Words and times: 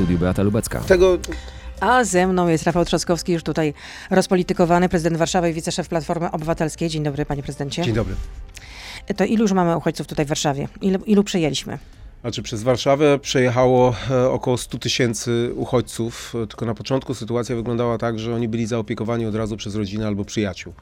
studiu 0.00 0.18
Beata 0.18 0.42
Lubecka. 0.42 0.80
Tego 0.80 1.18
A 1.80 2.04
ze 2.04 2.26
mną 2.26 2.48
jest 2.48 2.64
Rafał 2.64 2.84
Trzaskowski, 2.84 3.32
już 3.32 3.42
tutaj 3.42 3.74
rozpolitykowany, 4.10 4.88
prezydent 4.88 5.16
Warszawy 5.16 5.50
i 5.50 5.52
wiceszef 5.52 5.88
Platformy 5.88 6.30
Obywatelskiej. 6.30 6.88
Dzień 6.88 7.02
dobry, 7.02 7.26
panie 7.26 7.42
prezydencie. 7.42 7.82
Dzień 7.82 7.94
dobry. 7.94 8.14
To 9.16 9.24
ilu 9.24 9.42
już 9.42 9.52
mamy 9.52 9.76
uchodźców 9.76 10.06
tutaj 10.06 10.24
w 10.24 10.28
Warszawie? 10.28 10.68
Ilu, 10.80 10.98
ilu 11.06 11.24
przyjęliśmy? 11.24 11.78
Znaczy 12.20 12.42
przez 12.42 12.62
Warszawę 12.62 13.18
przejechało 13.18 13.94
e, 14.10 14.30
około 14.30 14.58
100 14.58 14.78
tysięcy 14.78 15.50
uchodźców, 15.54 16.34
e, 16.42 16.46
tylko 16.46 16.66
na 16.66 16.74
początku 16.74 17.14
sytuacja 17.14 17.56
wyglądała 17.56 17.98
tak, 17.98 18.18
że 18.18 18.34
oni 18.34 18.48
byli 18.48 18.66
zaopiekowani 18.66 19.26
od 19.26 19.34
razu 19.34 19.56
przez 19.56 19.74
rodzinę 19.74 20.06
albo 20.06 20.24
przyjaciół. 20.24 20.72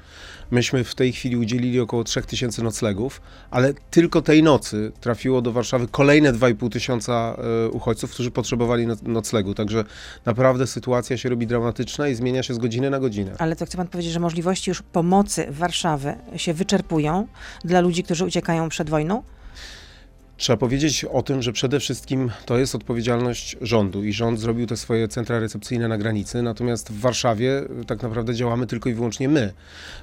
Myśmy 0.51 0.85
w 0.85 0.95
tej 0.95 1.13
chwili 1.13 1.37
udzielili 1.37 1.81
około 1.81 2.05
3 2.05 2.23
tysięcy 2.23 2.63
noclegów, 2.63 3.21
ale 3.51 3.75
tylko 3.91 4.23
tej 4.23 4.43
nocy 4.43 4.93
trafiło 5.01 5.43
do 5.43 5.53
Warszawy 5.53 5.89
kolejne 5.91 6.33
2,5 6.33 6.71
tysiąca 6.71 7.37
e, 7.67 7.69
uchodźców, 7.69 8.11
którzy 8.11 8.31
potrzebowali 8.31 8.87
no- 8.87 8.97
noclegu. 9.03 9.55
Także 9.55 9.85
naprawdę 10.25 10.67
sytuacja 10.67 11.17
się 11.17 11.29
robi 11.29 11.47
dramatyczna 11.47 12.09
i 12.09 12.15
zmienia 12.15 12.43
się 12.43 12.55
z 12.55 12.59
godziny 12.59 12.91
na 12.91 13.01
godzinę. 13.01 13.33
Ale 13.39 13.57
to 13.57 13.67
chce 13.67 13.77
pan 13.77 13.89
powiedzieć, 13.89 14.13
że 14.13 14.21
możliwości 14.21 14.71
już 14.71 14.83
pomocy 14.83 15.47
Warszawy 15.51 16.15
się 16.37 16.55
wyczerpują 16.55 17.27
dla 17.65 17.81
ludzi, 17.81 18.03
którzy 18.03 18.25
uciekają 18.25 18.69
przed 18.69 18.91
wojną? 18.91 19.23
Trzeba 20.39 20.57
powiedzieć 20.57 21.05
o 21.05 21.23
tym, 21.23 21.43
że 21.43 21.53
przede 21.53 21.81
wszystkim 21.81 22.31
to 22.47 22.59
jest 22.59 22.75
odpowiedzialność 22.75 23.57
rządu 23.61 24.05
i 24.05 24.13
rząd 24.13 24.41
zrobił 24.41 24.67
te 24.67 24.77
swoje 24.77 25.09
centra 25.09 25.39
recepcyjne 25.39 25.89
na 25.89 25.99
granicy, 25.99 26.43
natomiast 26.43 26.93
w 26.93 27.01
Warszawie 27.01 27.63
y, 27.83 27.85
tak 27.85 28.03
naprawdę 28.03 28.35
działamy 28.35 28.67
tylko 28.67 28.89
i 28.89 28.95
wyłącznie 28.95 29.29
my. 29.29 29.53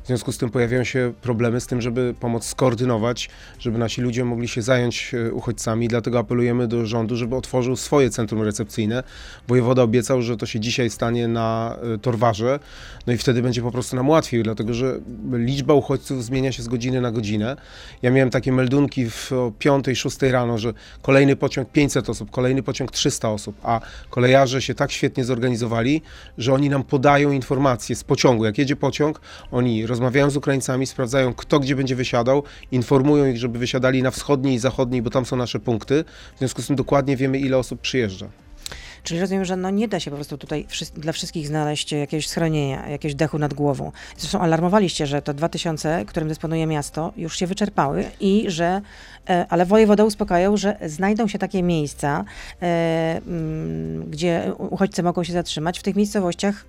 W 0.03 0.07
związku 0.07 0.31
z 0.31 0.37
tym 0.37 0.49
pojawiają 0.49 0.83
się 0.83 1.13
problemy 1.21 1.61
z 1.61 1.67
tym, 1.67 1.81
żeby 1.81 2.15
pomoc 2.19 2.45
skoordynować, 2.45 3.29
żeby 3.59 3.77
nasi 3.77 4.01
ludzie 4.01 4.25
mogli 4.25 4.47
się 4.47 4.61
zająć 4.61 5.13
y, 5.13 5.33
uchodźcami, 5.33 5.87
dlatego 5.87 6.19
apelujemy 6.19 6.67
do 6.67 6.85
rządu, 6.85 7.15
żeby 7.15 7.35
otworzył 7.35 7.75
swoje 7.75 8.09
centrum 8.09 8.41
recepcyjne. 8.41 9.03
Wojewoda 9.47 9.83
obiecał, 9.83 10.21
że 10.21 10.37
to 10.37 10.45
się 10.45 10.59
dzisiaj 10.59 10.89
stanie 10.89 11.27
na 11.27 11.77
y, 11.95 11.99
Torwarze, 11.99 12.59
no 13.07 13.13
i 13.13 13.17
wtedy 13.17 13.41
będzie 13.41 13.61
po 13.61 13.71
prostu 13.71 13.95
nam 13.95 14.09
łatwiej, 14.09 14.43
dlatego 14.43 14.73
że 14.73 14.99
liczba 15.31 15.73
uchodźców 15.73 16.23
zmienia 16.23 16.51
się 16.51 16.63
z 16.63 16.67
godziny 16.67 17.01
na 17.01 17.11
godzinę. 17.11 17.57
Ja 18.01 18.11
miałem 18.11 18.29
takie 18.29 18.51
meldunki 18.51 19.09
w 19.09 19.31
o 19.31 19.51
5, 19.59 19.85
6 19.95 20.17
rano, 20.31 20.57
że 20.57 20.73
kolejny 21.01 21.35
pociąg 21.35 21.69
500 21.69 22.09
osób, 22.09 22.31
kolejny 22.31 22.63
pociąg 22.63 22.91
300 22.91 23.29
osób, 23.29 23.55
a 23.63 23.81
kolejarze 24.09 24.61
się 24.61 24.75
tak 24.75 24.91
świetnie 24.91 25.23
zorganizowali, 25.23 26.01
że 26.37 26.53
oni 26.53 26.69
nam 26.69 26.83
podają 26.83 27.31
informacje 27.31 27.95
z 27.95 28.03
pociągu. 28.03 28.45
Jak 28.45 28.57
jedzie 28.57 28.75
pociąg, 28.75 29.21
oni 29.51 29.85
rozmawiają 29.85 30.29
z 30.29 30.37
Ukraińcami, 30.37 30.85
sprawdzają 30.85 31.33
kto 31.33 31.59
gdzie 31.59 31.75
będzie 31.75 31.95
wysiadał, 31.95 32.43
informują 32.71 33.25
ich, 33.25 33.37
żeby 33.37 33.59
wysiadali 33.59 34.03
na 34.03 34.11
wschodniej 34.11 34.55
i 34.55 34.59
zachodniej, 34.59 35.01
bo 35.01 35.09
tam 35.09 35.25
są 35.25 35.35
nasze 35.35 35.59
punkty. 35.59 36.03
W 36.35 36.39
związku 36.39 36.61
z 36.61 36.67
tym 36.67 36.75
dokładnie 36.75 37.17
wiemy, 37.17 37.39
ile 37.39 37.57
osób 37.57 37.81
przyjeżdża. 37.81 38.44
Czyli 39.05 39.19
rozumiem, 39.19 39.45
że 39.45 39.55
no 39.55 39.69
nie 39.69 39.87
da 39.87 39.99
się 39.99 40.11
po 40.11 40.17
prostu 40.17 40.37
tutaj 40.37 40.65
wszy- 40.69 40.85
dla 40.97 41.11
wszystkich 41.11 41.47
znaleźć 41.47 41.91
jakiegoś 41.91 42.27
schronienia, 42.27 42.89
jakiegoś 42.89 43.15
dechu 43.15 43.39
nad 43.39 43.53
głową. 43.53 43.91
Zresztą 44.17 44.39
alarmowaliście, 44.39 45.07
że 45.07 45.21
to 45.21 45.33
2000, 45.33 46.05
którym 46.07 46.29
dysponuje 46.29 46.67
miasto, 46.67 47.13
już 47.17 47.37
się 47.39 47.47
wyczerpały 47.47 48.05
i 48.19 48.45
że, 48.47 48.81
e, 49.29 49.45
ale 49.49 49.65
wojewoda 49.65 50.03
uspokajał, 50.03 50.57
że 50.57 50.77
znajdą 50.85 51.27
się 51.27 51.39
takie 51.39 51.63
miejsca, 51.63 52.25
e, 52.61 53.21
mm, 53.27 54.09
gdzie 54.09 54.51
uchodźcy 54.57 55.03
mogą 55.03 55.23
się 55.23 55.33
zatrzymać 55.33 55.79
w 55.79 55.83
tych 55.83 55.95
miejscowościach 55.95 56.65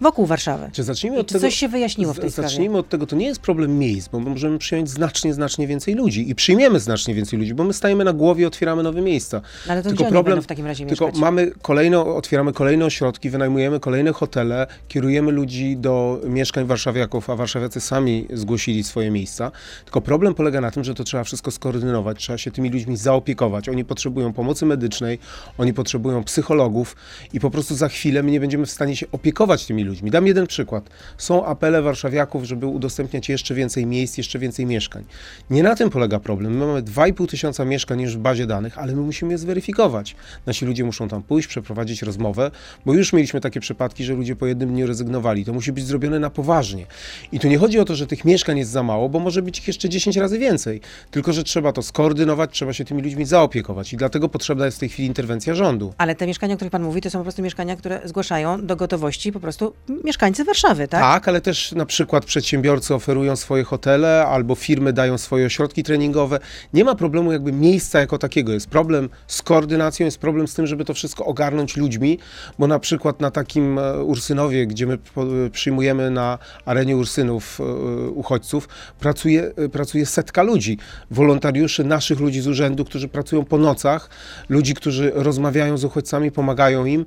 wokół 0.00 0.26
Warszawy. 0.26 0.70
Czy 0.72 0.82
zacznijmy 0.82 1.18
od 1.18 1.26
czy 1.26 1.32
tego, 1.32 1.42
coś 1.46 1.54
się 1.54 1.68
wyjaśniło 1.68 2.14
w 2.14 2.18
tej 2.20 2.30
sprawie? 2.30 2.48
Zacznijmy 2.48 2.78
od 2.78 2.88
tego, 2.88 3.06
to 3.06 3.16
nie 3.16 3.26
jest 3.26 3.40
problem 3.40 3.78
miejsc, 3.78 4.08
bo 4.08 4.20
możemy 4.20 4.58
przyjąć 4.58 4.90
znacznie, 4.90 5.34
znacznie 5.34 5.66
więcej 5.66 5.94
ludzi 5.94 6.30
i 6.30 6.34
przyjmiemy 6.34 6.80
znacznie 6.80 7.14
więcej 7.14 7.38
ludzi, 7.38 7.54
bo 7.54 7.64
my 7.64 7.72
stajemy 7.72 8.04
na 8.04 8.12
głowie, 8.12 8.46
otwieramy 8.46 8.82
nowe 8.82 9.02
miejsca. 9.02 9.40
No 9.66 9.72
Ale 9.72 9.82
to 9.82 9.88
tylko 9.88 10.04
problem- 10.04 10.42
w 10.42 10.46
takim 10.46 10.66
razie 10.66 10.86
Tylko 10.86 11.04
mieszkać? 11.06 11.20
mamy 11.20 11.52
kolejne, 11.62 12.00
otwieramy 12.00 12.52
kolejne 12.52 12.84
ośrodki, 12.84 13.30
wynajmujemy 13.30 13.80
kolejne 13.80 14.12
hotele, 14.12 14.66
kierujemy 14.88 15.32
ludzi 15.32 15.76
do 15.76 16.20
mieszkań 16.24 16.66
warszawiaków, 16.66 17.30
a 17.30 17.36
warszawiacy 17.36 17.80
sami 17.80 18.26
zgłosili 18.34 18.84
swoje 18.84 19.10
miejsca. 19.10 19.50
Tylko 19.84 20.00
problem 20.00 20.34
polega 20.34 20.60
na 20.60 20.70
tym, 20.70 20.84
że 20.84 20.94
to 20.94 21.04
trzeba 21.04 21.24
wszystko 21.24 21.50
skoordynować, 21.50 22.18
trzeba 22.18 22.38
się 22.38 22.50
tymi 22.50 22.70
ludźmi 22.70 22.96
zaopiekować. 22.96 23.68
Oni 23.68 23.84
potrzebują 23.84 24.32
pomocy 24.32 24.66
medycznej, 24.66 25.18
oni 25.58 25.74
potrzebują 25.74 26.24
psychologów 26.24 26.96
i 27.32 27.40
po 27.40 27.50
prostu 27.50 27.74
za 27.74 27.88
chwilę 27.88 28.22
my 28.22 28.30
nie 28.30 28.40
będziemy 28.40 28.66
w 28.66 28.70
stanie 28.70 28.96
się 28.96 29.06
opiekować 29.12 29.66
tymi 29.66 29.84
ludźmi. 29.84 29.87
Dam 30.02 30.26
jeden 30.26 30.46
przykład. 30.46 30.90
Są 31.18 31.44
apele 31.44 31.82
warszawiaków, 31.82 32.44
żeby 32.44 32.66
udostępniać 32.66 33.28
jeszcze 33.28 33.54
więcej 33.54 33.86
miejsc, 33.86 34.18
jeszcze 34.18 34.38
więcej 34.38 34.66
mieszkań. 34.66 35.04
Nie 35.50 35.62
na 35.62 35.76
tym 35.76 35.90
polega 35.90 36.20
problem. 36.20 36.58
My 36.58 36.66
mamy 36.66 36.82
2,5 36.82 37.28
tysiąca 37.28 37.64
mieszkań 37.64 38.00
już 38.00 38.16
w 38.16 38.18
bazie 38.18 38.46
danych, 38.46 38.78
ale 38.78 38.94
my 38.94 39.02
musimy 39.02 39.32
je 39.32 39.38
zweryfikować. 39.38 40.16
Nasi 40.46 40.66
ludzie 40.66 40.84
muszą 40.84 41.08
tam 41.08 41.22
pójść, 41.22 41.48
przeprowadzić 41.48 42.02
rozmowę, 42.02 42.50
bo 42.86 42.94
już 42.94 43.12
mieliśmy 43.12 43.40
takie 43.40 43.60
przypadki, 43.60 44.04
że 44.04 44.14
ludzie 44.14 44.36
po 44.36 44.46
jednym 44.46 44.68
dniu 44.68 44.86
rezygnowali. 44.86 45.44
To 45.44 45.52
musi 45.52 45.72
być 45.72 45.86
zrobione 45.86 46.18
na 46.18 46.30
poważnie. 46.30 46.86
I 47.32 47.40
tu 47.40 47.48
nie 47.48 47.58
chodzi 47.58 47.78
o 47.78 47.84
to, 47.84 47.94
że 47.94 48.06
tych 48.06 48.24
mieszkań 48.24 48.58
jest 48.58 48.70
za 48.70 48.82
mało, 48.82 49.08
bo 49.08 49.18
może 49.18 49.42
być 49.42 49.58
ich 49.58 49.66
jeszcze 49.66 49.88
10 49.88 50.16
razy 50.16 50.38
więcej. 50.38 50.80
Tylko, 51.10 51.32
że 51.32 51.44
trzeba 51.44 51.72
to 51.72 51.82
skoordynować, 51.82 52.50
trzeba 52.52 52.72
się 52.72 52.84
tymi 52.84 53.02
ludźmi 53.02 53.24
zaopiekować. 53.24 53.92
I 53.92 53.96
dlatego 53.96 54.28
potrzebna 54.28 54.64
jest 54.64 54.76
w 54.76 54.80
tej 54.80 54.88
chwili 54.88 55.08
interwencja 55.08 55.54
rządu. 55.54 55.94
Ale 55.98 56.14
te 56.14 56.26
mieszkania, 56.26 56.54
o 56.54 56.56
których 56.56 56.72
pan 56.72 56.82
mówi, 56.82 57.00
to 57.00 57.10
są 57.10 57.18
po 57.18 57.22
prostu 57.22 57.42
mieszkania, 57.42 57.76
które 57.76 58.00
zgłaszają 58.04 58.66
do 58.66 58.76
gotowości 58.76 59.32
po 59.32 59.40
prostu 59.40 59.72
mieszkańcy 60.04 60.44
Warszawy, 60.44 60.88
tak? 60.88 61.00
Tak, 61.00 61.28
ale 61.28 61.40
też 61.40 61.72
na 61.72 61.86
przykład 61.86 62.24
przedsiębiorcy 62.24 62.94
oferują 62.94 63.36
swoje 63.36 63.64
hotele 63.64 64.26
albo 64.26 64.54
firmy 64.54 64.92
dają 64.92 65.18
swoje 65.18 65.46
ośrodki 65.46 65.82
treningowe. 65.82 66.38
Nie 66.74 66.84
ma 66.84 66.94
problemu 66.94 67.32
jakby 67.32 67.52
miejsca 67.52 68.00
jako 68.00 68.18
takiego. 68.18 68.52
Jest 68.52 68.66
problem 68.66 69.08
z 69.26 69.42
koordynacją, 69.42 70.06
jest 70.06 70.18
problem 70.18 70.48
z 70.48 70.54
tym, 70.54 70.66
żeby 70.66 70.84
to 70.84 70.94
wszystko 70.94 71.24
ogarnąć 71.24 71.76
ludźmi, 71.76 72.18
bo 72.58 72.66
na 72.66 72.78
przykład 72.78 73.20
na 73.20 73.30
takim 73.30 73.78
e, 73.78 74.02
Ursynowie, 74.02 74.66
gdzie 74.66 74.86
my 74.86 74.94
e, 74.94 75.50
przyjmujemy 75.50 76.10
na 76.10 76.38
arenie 76.64 76.96
Ursynów 76.96 77.60
e, 77.60 77.64
uchodźców, 78.08 78.68
pracuje, 79.00 79.52
pracuje 79.72 80.06
setka 80.06 80.42
ludzi, 80.42 80.78
wolontariuszy, 81.10 81.84
naszych 81.84 82.20
ludzi 82.20 82.40
z 82.40 82.46
urzędu, 82.46 82.84
którzy 82.84 83.08
pracują 83.08 83.44
po 83.44 83.58
nocach, 83.58 84.10
ludzi, 84.48 84.74
którzy 84.74 85.12
rozmawiają 85.14 85.78
z 85.78 85.84
uchodźcami, 85.84 86.30
pomagają 86.30 86.84
im, 86.84 87.06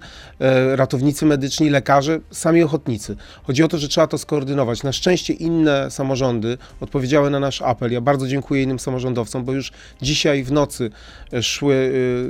ratownicy 0.75 1.25
medyczni, 1.25 1.69
lekarze, 1.69 2.19
sami 2.31 2.60
ochotnicy. 2.63 3.15
Chodzi 3.43 3.63
o 3.63 3.67
to, 3.67 3.77
że 3.77 3.87
trzeba 3.87 4.07
to 4.07 4.17
skoordynować. 4.17 4.83
Na 4.83 4.91
szczęście 4.91 5.33
inne 5.33 5.91
samorządy 5.91 6.57
odpowiedziały 6.79 7.29
na 7.29 7.39
nasz 7.39 7.61
apel. 7.61 7.91
Ja 7.91 8.01
bardzo 8.01 8.27
dziękuję 8.27 8.63
innym 8.63 8.79
samorządowcom, 8.79 9.43
bo 9.43 9.53
już 9.53 9.71
dzisiaj 10.01 10.43
w 10.43 10.51
nocy 10.51 10.89
e, 11.33 11.43
szły 11.43 11.73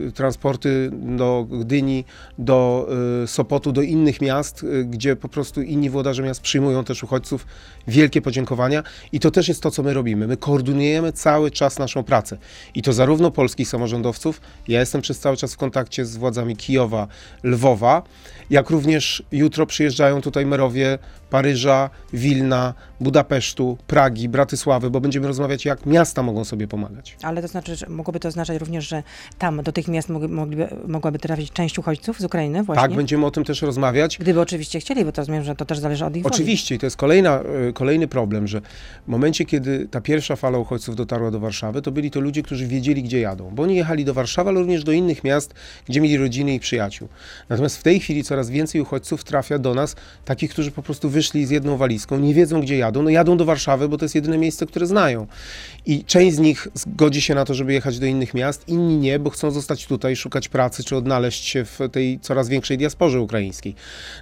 y, 0.07 0.11
transporty 0.11 0.89
do 0.93 1.47
Gdyni, 1.49 2.05
do 2.37 2.87
y, 3.23 3.27
Sopotu, 3.27 3.71
do 3.71 3.81
innych 3.81 4.21
miast, 4.21 4.65
gdzie 4.85 5.15
po 5.15 5.29
prostu 5.29 5.61
inni 5.61 5.89
włodarze 5.89 6.23
miast 6.23 6.41
przyjmują 6.41 6.83
też 6.83 7.03
uchodźców. 7.03 7.45
Wielkie 7.87 8.21
podziękowania 8.21 8.83
i 9.11 9.19
to 9.19 9.31
też 9.31 9.47
jest 9.47 9.63
to, 9.63 9.71
co 9.71 9.83
my 9.83 9.93
robimy. 9.93 10.27
My 10.27 10.37
koordynujemy 10.37 11.13
cały 11.13 11.51
czas 11.51 11.79
naszą 11.79 12.03
pracę 12.03 12.37
i 12.75 12.81
to 12.81 12.93
zarówno 12.93 13.31
polskich 13.31 13.67
samorządowców, 13.67 14.41
ja 14.67 14.79
jestem 14.79 15.01
przez 15.01 15.19
cały 15.19 15.37
czas 15.37 15.53
w 15.53 15.57
kontakcie 15.57 16.05
z 16.05 16.17
władzami 16.17 16.55
Kijowa, 16.55 17.07
Lwowa, 17.43 18.03
jak 18.49 18.69
również 18.69 19.23
jutro 19.31 19.65
przyjeżdżają 19.65 20.20
tutaj 20.21 20.45
merowie 20.45 20.97
Paryża, 21.31 21.89
Wilna, 22.13 22.73
Budapesztu, 22.99 23.77
Pragi, 23.87 24.29
Bratysławy, 24.29 24.89
bo 24.89 25.01
będziemy 25.01 25.27
rozmawiać, 25.27 25.65
jak 25.65 25.85
miasta 25.85 26.23
mogą 26.23 26.45
sobie 26.45 26.67
pomagać. 26.67 27.17
Ale 27.21 27.41
to 27.41 27.47
znaczy, 27.47 27.75
że 27.75 27.85
mogłoby 27.89 28.19
to 28.19 28.27
oznaczać 28.27 28.59
również, 28.59 28.87
że 28.87 29.03
tam 29.37 29.63
do 29.63 29.71
tych 29.71 29.87
miast 29.87 30.09
mogli, 30.09 30.27
mogliby, 30.27 30.67
mogłaby 30.87 31.19
trafić 31.19 31.51
część 31.51 31.79
uchodźców 31.79 32.19
z 32.19 32.23
Ukrainy 32.23 32.63
właśnie? 32.63 32.81
Tak, 32.81 32.93
będziemy 32.93 33.25
o 33.25 33.31
tym 33.31 33.43
też 33.43 33.61
rozmawiać. 33.61 34.17
Gdyby 34.17 34.41
oczywiście 34.41 34.79
chcieli, 34.79 35.05
bo 35.05 35.11
to 35.11 35.21
rozumiem, 35.21 35.43
że 35.43 35.55
to 35.55 35.65
też 35.65 35.79
zależy 35.79 36.05
od 36.05 36.15
ich. 36.15 36.25
Oczywiście, 36.25 36.75
i 36.75 36.79
to 36.79 36.85
jest 36.85 36.97
kolejna, 36.97 37.39
e, 37.39 37.73
kolejny 37.73 38.07
problem, 38.07 38.47
że 38.47 38.61
w 39.07 39.07
momencie, 39.07 39.45
kiedy 39.45 39.87
ta 39.91 40.01
pierwsza 40.01 40.35
fala 40.35 40.57
uchodźców 40.57 40.95
dotarła 40.95 41.31
do 41.31 41.39
Warszawy, 41.39 41.81
to 41.81 41.91
byli 41.91 42.11
to 42.11 42.19
ludzie, 42.19 42.43
którzy 42.43 42.67
wiedzieli, 42.67 43.03
gdzie 43.03 43.19
jadą, 43.19 43.51
bo 43.55 43.63
oni 43.63 43.75
jechali 43.75 44.05
do 44.05 44.13
Warszawy, 44.13 44.49
ale 44.49 44.59
również 44.59 44.83
do 44.83 44.91
innych 44.91 45.23
miast, 45.23 45.53
gdzie 45.85 46.01
mieli 46.01 46.17
rodziny 46.17 46.53
i 46.53 46.59
przyjaciół. 46.59 47.07
Natomiast 47.49 47.77
w 47.77 47.83
tej 47.83 47.99
chwili 47.99 48.23
coraz 48.23 48.49
więcej 48.49 48.81
uchodźców 48.81 49.23
trafia 49.23 49.59
do 49.59 49.73
nas, 49.73 49.95
takich, 50.25 50.51
którzy 50.51 50.71
po 50.71 50.81
prostu 50.81 51.09
wyszli 51.21 51.45
z 51.45 51.49
jedną 51.49 51.77
walizką, 51.77 52.19
nie 52.19 52.33
wiedzą, 52.33 52.61
gdzie 52.61 52.77
jadą, 52.77 53.01
no 53.01 53.09
jadą 53.09 53.37
do 53.37 53.45
Warszawy, 53.45 53.89
bo 53.89 53.97
to 53.97 54.05
jest 54.05 54.15
jedyne 54.15 54.37
miejsce, 54.37 54.65
które 54.65 54.85
znają. 54.87 55.27
I 55.85 56.03
część 56.03 56.35
z 56.35 56.39
nich 56.39 56.67
zgodzi 56.73 57.21
się 57.21 57.35
na 57.35 57.45
to, 57.45 57.53
żeby 57.53 57.73
jechać 57.73 57.99
do 57.99 58.05
innych 58.05 58.33
miast, 58.33 58.67
inni 58.67 58.97
nie, 58.97 59.19
bo 59.19 59.29
chcą 59.29 59.51
zostać 59.51 59.87
tutaj, 59.87 60.15
szukać 60.15 60.49
pracy, 60.49 60.83
czy 60.83 60.95
odnaleźć 60.95 61.45
się 61.45 61.65
w 61.65 61.79
tej 61.91 62.19
coraz 62.19 62.49
większej 62.49 62.77
diasporze 62.77 63.21
ukraińskiej. 63.21 63.75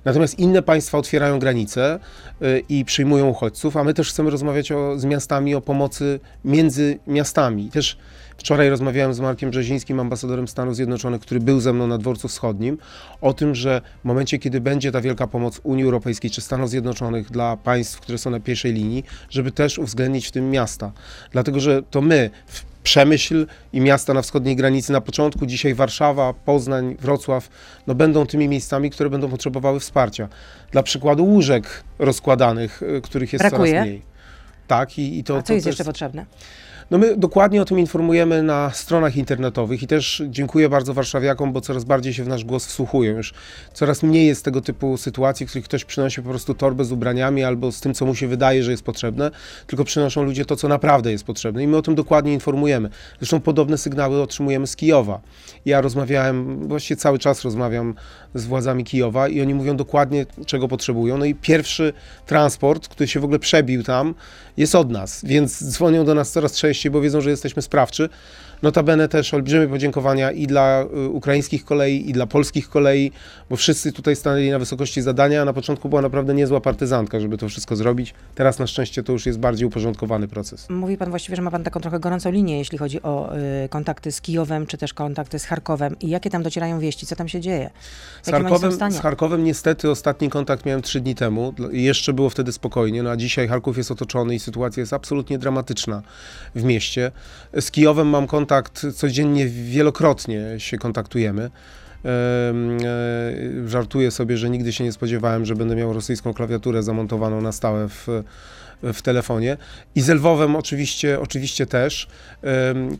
Natomiast 0.05 0.39
inne 0.39 0.61
państwa 0.61 0.97
otwierają 0.97 1.39
granice 1.39 1.99
y, 2.41 2.63
i 2.69 2.85
przyjmują 2.85 3.27
uchodźców, 3.27 3.77
a 3.77 3.83
my 3.83 3.93
też 3.93 4.09
chcemy 4.09 4.29
rozmawiać 4.29 4.71
o, 4.71 4.99
z 4.99 5.05
miastami 5.05 5.55
o 5.55 5.61
pomocy 5.61 6.19
między 6.45 6.99
miastami. 7.07 7.69
Też 7.69 7.97
Wczoraj 8.39 8.69
rozmawiałem 8.69 9.13
z 9.13 9.19
Markiem 9.19 9.50
Brzezińskim, 9.50 10.00
ambasadorem 10.00 10.47
Stanów 10.47 10.75
Zjednoczonych, 10.75 11.21
który 11.21 11.39
był 11.39 11.59
ze 11.59 11.74
mną 11.74 11.88
na 11.88 11.97
dworcu 11.97 12.27
wschodnim, 12.27 12.77
o 13.21 13.33
tym, 13.33 13.56
że 13.56 13.81
w 14.01 14.06
momencie, 14.06 14.39
kiedy 14.39 14.62
będzie 14.62 14.91
ta 14.91 15.01
wielka 15.01 15.27
pomoc 15.27 15.59
Unii 15.63 15.83
Europejskiej 15.83 16.31
czy 16.31 16.41
Stanów 16.41 16.69
Zjednoczonych 16.69 17.31
dla 17.31 17.57
państw, 17.57 18.00
które 18.00 18.18
są 18.18 18.30
na 18.30 18.39
pierwszej 18.39 18.74
linii, 18.74 19.03
żeby 19.30 19.51
też 19.51 19.80
uwzględnić 19.80 20.27
w 20.27 20.31
tym 20.31 20.51
miasta. 20.51 20.91
Dlatego, 21.31 21.59
że 21.59 21.83
to 21.83 22.01
my 22.01 22.30
w 22.45 22.65
Przemyśl 22.83 23.47
i 23.74 23.81
miasta 23.81 24.13
na 24.13 24.21
wschodniej 24.21 24.56
granicy 24.56 24.92
na 24.92 25.01
początku, 25.01 25.45
dzisiaj 25.45 25.74
Warszawa, 25.74 26.33
Poznań, 26.33 26.95
Wrocław, 27.00 27.50
no 27.88 27.95
będą 27.95 28.25
tymi 28.25 28.47
miejscami, 28.47 28.89
które 28.89 29.09
będą 29.09 29.30
potrzebowały 29.30 29.80
wsparcia. 29.80 30.27
Dla 30.71 30.83
przykładu 30.83 31.25
łóżek 31.25 31.83
rozkładanych, 32.00 32.81
y, 32.83 33.01
których 33.01 33.33
jest 33.33 33.44
Brakuje? 33.44 33.71
coraz 33.71 33.85
mniej. 33.85 34.01
Tak, 34.68 34.97
i, 34.97 35.19
i 35.19 35.24
to, 35.24 35.38
A 35.38 35.42
co 35.42 35.47
to 35.47 35.53
jest 35.53 35.68
jeszcze 35.68 35.83
potrzebne? 35.83 36.25
No 36.91 36.97
my 36.97 37.18
dokładnie 37.18 37.62
o 37.62 37.65
tym 37.65 37.80
informujemy 37.80 38.44
na 38.44 38.71
stronach 38.74 39.15
internetowych 39.15 39.83
i 39.83 39.88
też 39.88 40.24
dziękuję 40.27 40.69
bardzo 40.69 40.94
warszawiakom, 40.94 41.53
bo 41.53 41.62
coraz 41.62 41.83
bardziej 41.83 42.13
się 42.13 42.24
w 42.24 42.27
nasz 42.27 42.45
głos 42.45 42.65
wsłuchują. 42.65 43.18
Już 43.18 43.33
coraz 43.74 44.03
mniej 44.03 44.27
jest 44.27 44.45
tego 44.45 44.62
typu 44.62 44.97
sytuacji, 44.97 45.45
w 45.45 45.50
których 45.50 45.65
ktoś 45.65 45.86
przynosi 45.86 46.21
po 46.21 46.30
prostu 46.30 46.53
torbę 46.53 46.86
z 46.86 46.91
ubraniami 46.91 47.44
albo 47.44 47.71
z 47.71 47.81
tym, 47.81 47.94
co 47.94 48.06
mu 48.06 48.15
się 48.15 48.27
wydaje, 48.27 48.63
że 48.63 48.71
jest 48.71 48.83
potrzebne, 48.83 49.31
tylko 49.68 49.83
przynoszą 49.83 50.24
ludzie 50.24 50.45
to, 50.45 50.56
co 50.56 50.68
naprawdę 50.68 51.12
jest 51.12 51.24
potrzebne 51.24 51.63
i 51.63 51.68
my 51.68 51.77
o 51.77 51.81
tym 51.81 51.95
dokładnie 51.95 52.33
informujemy. 52.33 52.89
Zresztą 53.19 53.39
podobne 53.39 53.77
sygnały 53.77 54.21
otrzymujemy 54.21 54.68
z 54.68 54.75
Kijowa. 54.75 55.21
Ja 55.65 55.81
rozmawiałem, 55.81 56.68
właściwie 56.68 56.97
cały 56.97 57.19
czas 57.19 57.44
rozmawiam 57.44 57.95
z 58.35 58.45
władzami 58.45 58.83
Kijowa 58.83 59.27
i 59.27 59.42
oni 59.42 59.53
mówią 59.53 59.77
dokładnie, 59.77 60.25
czego 60.45 60.68
potrzebują. 60.68 61.18
No 61.18 61.25
i 61.25 61.35
pierwszy 61.35 61.94
transport, 62.25 62.88
który 62.88 63.07
się 63.07 63.19
w 63.19 63.24
ogóle 63.24 63.39
przebił 63.39 63.83
tam, 63.83 64.15
jest 64.57 64.75
od 64.75 64.89
nas, 64.89 65.21
więc 65.25 65.63
dzwonią 65.63 66.06
do 66.06 66.15
nas 66.15 66.31
coraz 66.31 66.53
częściej, 66.57 66.78
bo 66.91 67.01
wiedzą, 67.01 67.21
że 67.21 67.29
jesteśmy 67.29 67.61
sprawczy. 67.61 68.09
Notabene 68.61 69.07
też 69.07 69.33
olbrzymie 69.33 69.67
podziękowania 69.67 70.31
i 70.31 70.47
dla 70.47 70.85
y, 71.06 71.09
ukraińskich 71.09 71.65
kolei, 71.65 72.09
i 72.09 72.13
dla 72.13 72.27
polskich 72.27 72.69
kolei, 72.69 73.11
bo 73.50 73.56
wszyscy 73.56 73.91
tutaj 73.91 74.15
stanęli 74.15 74.50
na 74.51 74.59
wysokości 74.59 75.01
zadania. 75.01 75.45
Na 75.45 75.53
początku 75.53 75.89
była 75.89 76.01
naprawdę 76.01 76.33
niezła 76.33 76.61
partyzantka, 76.61 77.19
żeby 77.19 77.38
to 77.38 77.50
wszystko 77.50 77.75
zrobić. 77.75 78.13
Teraz 78.35 78.59
na 78.59 78.67
szczęście 78.67 79.03
to 79.03 79.11
już 79.13 79.25
jest 79.25 79.39
bardziej 79.39 79.67
uporządkowany 79.67 80.27
proces. 80.27 80.69
Mówi 80.69 80.97
pan 80.97 81.09
właściwie, 81.09 81.35
że 81.35 81.41
ma 81.41 81.51
pan 81.51 81.63
taką 81.63 81.79
trochę 81.79 82.00
gorącą 82.00 82.31
linię, 82.31 82.57
jeśli 82.57 82.77
chodzi 82.77 83.01
o 83.01 83.38
y, 83.65 83.69
kontakty 83.69 84.11
z 84.11 84.21
Kijowem, 84.21 84.67
czy 84.67 84.77
też 84.77 84.94
kontakty 84.94 85.39
z 85.39 85.45
Charkowem. 85.45 85.95
I 86.00 86.09
jakie 86.09 86.29
tam 86.29 86.44
docierają 86.44 86.79
wieści? 86.79 87.06
Co 87.06 87.15
tam 87.15 87.27
się 87.27 87.41
dzieje? 87.41 87.69
Z 88.23 88.31
Charkowem, 88.31 88.91
z 88.91 89.00
Charkowem 89.00 89.44
niestety 89.44 89.91
ostatni 89.91 90.29
kontakt 90.29 90.65
miałem 90.65 90.81
trzy 90.81 91.00
dni 91.00 91.15
temu 91.15 91.53
jeszcze 91.71 92.13
było 92.13 92.29
wtedy 92.29 92.51
spokojnie, 92.51 93.03
no 93.03 93.09
a 93.09 93.17
dzisiaj 93.17 93.47
Charków 93.47 93.77
jest 93.77 93.91
otoczony 93.91 94.35
i 94.35 94.39
sytuacja 94.39 94.81
jest 94.81 94.94
absolutnie 94.94 95.38
dramatyczna 95.38 96.01
w 96.56 96.63
mieście. 96.63 97.11
Z 97.59 97.71
Kijowem 97.71 98.07
mam 98.07 98.27
kontakt 98.27 98.48
codziennie, 98.93 99.47
wielokrotnie 99.47 100.45
się 100.57 100.77
kontaktujemy. 100.77 101.41
Em, 101.43 102.77
e, 103.65 103.69
Żartuję 103.69 104.11
sobie, 104.11 104.37
że 104.37 104.49
nigdy 104.49 104.73
się 104.73 104.83
nie 104.83 104.91
spodziewałem, 104.91 105.45
że 105.45 105.55
będę 105.55 105.75
miał 105.75 105.93
rosyjską 105.93 106.33
klawiaturę 106.33 106.83
zamontowaną 106.83 107.41
na 107.41 107.51
stałe 107.51 107.89
w, 107.89 108.07
w 108.83 109.01
telefonie. 109.01 109.57
I 109.95 110.01
z 110.01 110.09
Lwowem 110.09 110.55
oczywiście, 110.55 111.19
oczywiście 111.19 111.65
też. 111.65 112.07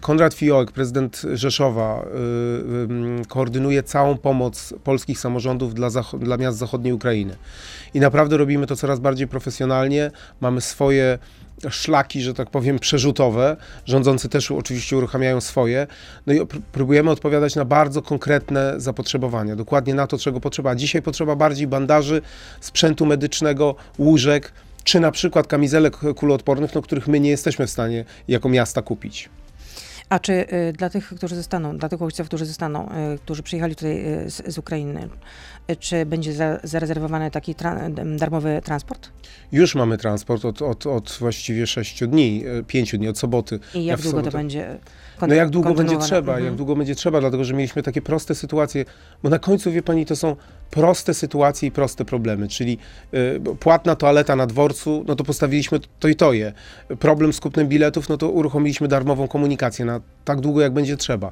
Konrad 0.02 0.34
Fiołek, 0.34 0.72
prezydent 0.72 1.22
Rzeszowa, 1.34 2.06
y, 3.22 3.28
koordynuje 3.28 3.84
całą 3.84 4.18
pomoc 4.18 4.74
polskich 4.84 5.20
samorządów 5.20 5.74
dla, 5.74 5.90
dla 6.20 6.38
miast 6.38 6.58
zachodniej 6.58 6.94
Ukrainy. 6.94 7.36
I 7.94 8.00
naprawdę 8.00 8.38
robimy 8.38 8.68
to 8.68 8.76
coraz 8.76 9.00
bardziej 9.00 9.28
profesjonalnie. 9.28 10.12
Mamy 10.42 10.62
swoje 10.62 11.20
szlaki, 11.70 12.22
że 12.22 12.34
tak 12.34 12.50
powiem, 12.50 12.80
przerzutowe. 12.80 13.58
Rządzący 13.86 14.30
też 14.30 14.52
oczywiście 14.52 14.98
uruchamiają 14.98 15.42
swoje. 15.42 15.88
No 16.28 16.34
i 16.34 16.42
pr- 16.42 16.62
próbujemy 16.72 17.12
odpowiadać 17.12 17.56
na 17.56 17.66
bardzo 17.66 18.02
konkretne 18.02 18.74
zapotrzebowania. 18.78 19.56
Dokładnie 19.56 19.94
na 19.94 20.08
to, 20.08 20.18
czego 20.18 20.40
potrzeba. 20.40 20.76
Dzisiaj 20.76 21.02
potrzeba 21.02 21.36
bardziej 21.36 21.68
bandaży, 21.68 22.22
sprzętu 22.62 23.06
medycznego, 23.06 23.76
łóżek, 24.00 24.54
czy 24.84 25.00
na 25.00 25.12
przykład 25.12 25.48
kamizelek 25.48 25.98
kuloodpornych, 26.16 26.76
no, 26.76 26.82
których 26.82 27.08
my 27.08 27.20
nie 27.20 27.30
jesteśmy 27.30 27.68
w 27.68 27.70
stanie 27.70 28.06
jako 28.28 28.50
miasta 28.50 28.82
kupić. 28.82 29.30
A 30.10 30.20
czy 30.20 30.34
y, 30.34 30.74
dla 30.74 30.90
tych, 30.90 31.08
którzy 31.16 31.36
zostaną, 31.36 31.78
dla 31.78 31.90
tych 31.90 32.02
uchodźców, 32.02 32.28
którzy 32.28 32.46
zostaną, 32.46 32.90
y, 33.14 33.18
którzy 33.18 33.44
przyjechali 33.44 33.76
tutaj 33.76 34.06
y, 34.26 34.30
z, 34.30 34.54
z 34.54 34.58
Ukrainy, 34.58 35.10
czy 35.80 36.06
będzie 36.06 36.34
za, 36.34 36.60
zarezerwowany 36.64 37.32
taki 37.32 37.56
tra- 37.56 38.16
darmowy 38.18 38.62
transport? 38.64 39.10
Już 39.52 39.76
mamy 39.76 39.98
transport 39.98 40.46
od, 40.46 40.62
od, 40.62 40.88
od 40.88 41.18
właściwie 41.20 41.68
sześciu 41.68 42.08
dni, 42.08 42.44
e, 42.60 42.64
pięciu 42.64 42.98
dni, 42.98 43.08
od 43.08 43.18
soboty. 43.18 43.60
I 43.74 43.86
Ja 43.86 43.92
jak 43.92 44.02
długo 44.02 44.22
to 44.22 44.30
sobotę- 44.30 44.32
będzie 44.34 44.78
No 45.28 45.34
jak 45.34 45.50
długo 45.50 45.74
będzie 45.74 45.98
trzeba, 45.98 46.32
Mhm. 46.34 46.46
jak 46.46 46.56
długo 46.56 46.76
będzie 46.76 46.96
trzeba, 46.96 47.20
dlatego 47.20 47.44
że 47.44 47.54
mieliśmy 47.54 47.84
takie 47.84 48.02
proste 48.02 48.36
sytuacje, 48.36 48.86
bo 49.24 49.30
na 49.30 49.40
końcu, 49.40 49.72
wie 49.72 49.82
pani, 49.84 50.06
to 50.06 50.16
są 50.16 50.36
proste 50.72 51.14
sytuacje 51.14 51.68
i 51.68 51.72
proste 51.72 52.06
problemy, 52.06 52.48
czyli 52.48 52.78
y, 53.14 53.42
płatna 53.60 53.96
toaleta 53.96 54.36
na 54.36 54.46
dworcu, 54.46 55.04
no 55.08 55.16
to 55.16 55.24
postawiliśmy 55.24 55.80
to 56.00 56.08
i 56.08 56.16
to 56.16 56.34
je. 56.34 56.54
Problem 57.00 57.34
z 57.34 57.40
kupnem 57.40 57.68
biletów, 57.68 58.10
no 58.10 58.18
to 58.18 58.30
uruchomiliśmy 58.30 58.88
darmową 58.88 59.28
komunikację 59.28 59.86
na 59.86 60.02
tak 60.30 60.42
długo, 60.42 60.62
jak 60.62 60.74
będzie 60.74 60.98
trzeba. 60.98 61.32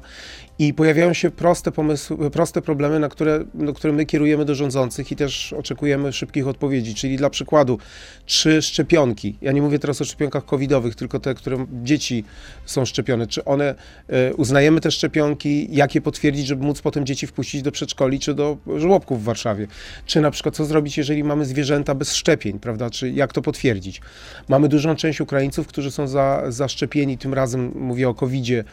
I 0.58 0.74
pojawiają 0.74 1.12
się 1.12 1.30
proste 1.30 1.72
pomysły, 1.72 2.30
proste 2.30 2.62
problemy, 2.62 2.98
na 2.98 3.08
które, 3.08 3.44
no, 3.54 3.72
które 3.72 3.92
my 3.92 4.06
kierujemy 4.06 4.44
do 4.44 4.54
rządzących 4.54 5.12
i 5.12 5.16
też 5.16 5.52
oczekujemy 5.52 6.12
szybkich 6.12 6.48
odpowiedzi, 6.48 6.94
czyli 6.94 7.16
dla 7.16 7.30
przykładu, 7.30 7.78
czy 8.26 8.62
szczepionki, 8.62 9.36
ja 9.42 9.52
nie 9.52 9.62
mówię 9.62 9.78
teraz 9.78 10.00
o 10.00 10.04
szczepionkach 10.04 10.44
covidowych, 10.44 10.94
tylko 10.94 11.20
te, 11.20 11.34
które 11.34 11.66
dzieci 11.82 12.24
są 12.66 12.84
szczepione, 12.84 13.26
czy 13.26 13.44
one, 13.44 13.74
e, 14.08 14.34
uznajemy 14.34 14.80
te 14.80 14.90
szczepionki, 14.90 15.68
jak 15.70 15.94
je 15.94 16.00
potwierdzić, 16.00 16.46
żeby 16.46 16.64
móc 16.64 16.80
potem 16.80 17.06
dzieci 17.06 17.26
wpuścić 17.26 17.62
do 17.62 17.72
przedszkoli 17.72 18.20
czy 18.20 18.34
do 18.34 18.56
żłobków 18.76 19.20
w 19.22 19.24
Warszawie, 19.24 19.66
czy 20.06 20.20
na 20.20 20.30
przykład 20.30 20.56
co 20.56 20.64
zrobić, 20.64 20.98
jeżeli 20.98 21.24
mamy 21.24 21.44
zwierzęta 21.44 21.94
bez 21.94 22.14
szczepień, 22.14 22.58
prawda, 22.58 22.90
czy 22.90 23.10
jak 23.10 23.32
to 23.32 23.42
potwierdzić. 23.42 24.00
Mamy 24.48 24.68
dużą 24.68 24.96
część 24.96 25.20
Ukraińców, 25.20 25.66
którzy 25.66 25.90
są 25.90 26.08
za, 26.08 26.42
zaszczepieni, 26.48 27.18
tym 27.18 27.34
razem 27.34 27.72
mówię 27.74 28.08
o 28.08 28.14
covidzie, 28.14 28.64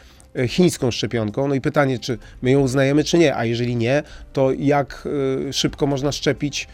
chińską 0.48 0.90
szczepionką. 0.90 1.48
No 1.48 1.54
i 1.54 1.60
pytanie, 1.60 1.98
czy 1.98 2.18
my 2.42 2.50
ją 2.50 2.60
uznajemy, 2.60 3.04
czy 3.04 3.18
nie, 3.18 3.36
a 3.36 3.44
jeżeli 3.44 3.76
nie, 3.76 4.02
to 4.32 4.52
jak 4.58 5.08
e, 5.48 5.52
szybko 5.52 5.86
można 5.86 6.12
szczepić 6.12 6.68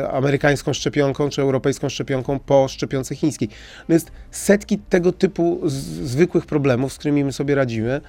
e, 0.00 0.08
amerykańską 0.10 0.72
szczepionką 0.72 1.28
czy 1.28 1.42
europejską 1.42 1.88
szczepionką 1.88 2.38
po 2.38 2.68
szczepionce 2.68 3.14
chińskiej. 3.14 3.48
No 3.88 3.94
jest 3.94 4.10
setki 4.30 4.78
tego 4.78 5.12
typu 5.12 5.60
zwykłych 6.04 6.46
problemów, 6.46 6.92
z 6.92 6.98
którymi 6.98 7.24
my 7.24 7.32
sobie 7.32 7.54
radzimy. 7.54 8.00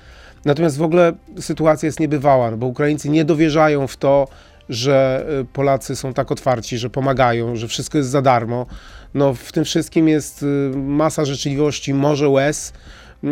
Natomiast 0.45 0.77
w 0.77 0.81
ogóle 0.81 1.13
sytuacja 1.39 1.87
jest 1.87 1.99
niebywała, 1.99 2.51
no 2.51 2.57
bo 2.57 2.67
Ukraińcy 2.67 3.09
nie 3.09 3.25
dowierzają 3.25 3.87
w 3.87 3.97
to, 3.97 4.27
że 4.69 5.25
Polacy 5.53 5.95
są 5.95 6.13
tak 6.13 6.31
otwarci, 6.31 6.77
że 6.77 6.89
pomagają, 6.89 7.55
że 7.55 7.67
wszystko 7.67 7.97
jest 7.97 8.09
za 8.09 8.21
darmo. 8.21 8.65
No 9.13 9.33
w 9.33 9.51
tym 9.51 9.65
wszystkim 9.65 10.07
jest 10.07 10.45
masa 10.75 11.25
życzliwości, 11.25 11.93
może 11.93 12.29
łez, 12.29 12.73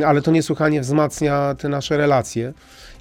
ale 0.05 0.21
to 0.21 0.31
niesłychanie 0.31 0.81
wzmacnia 0.81 1.55
te 1.57 1.69
nasze 1.69 1.97
relacje. 1.97 2.53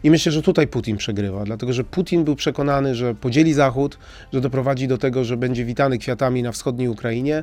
I 0.04 0.10
myślę, 0.10 0.32
że 0.32 0.42
tutaj 0.42 0.66
Putin 0.66 0.96
przegrywa, 0.96 1.44
dlatego 1.44 1.72
że 1.72 1.84
Putin 1.84 2.24
był 2.24 2.36
przekonany, 2.36 2.94
że 2.94 3.14
podzieli 3.14 3.54
Zachód, 3.54 3.98
że 4.32 4.40
doprowadzi 4.40 4.88
do 4.88 4.98
tego, 4.98 5.24
że 5.24 5.36
będzie 5.36 5.64
witany 5.64 5.98
kwiatami 5.98 6.42
na 6.42 6.52
wschodniej 6.52 6.88
Ukrainie 6.88 7.42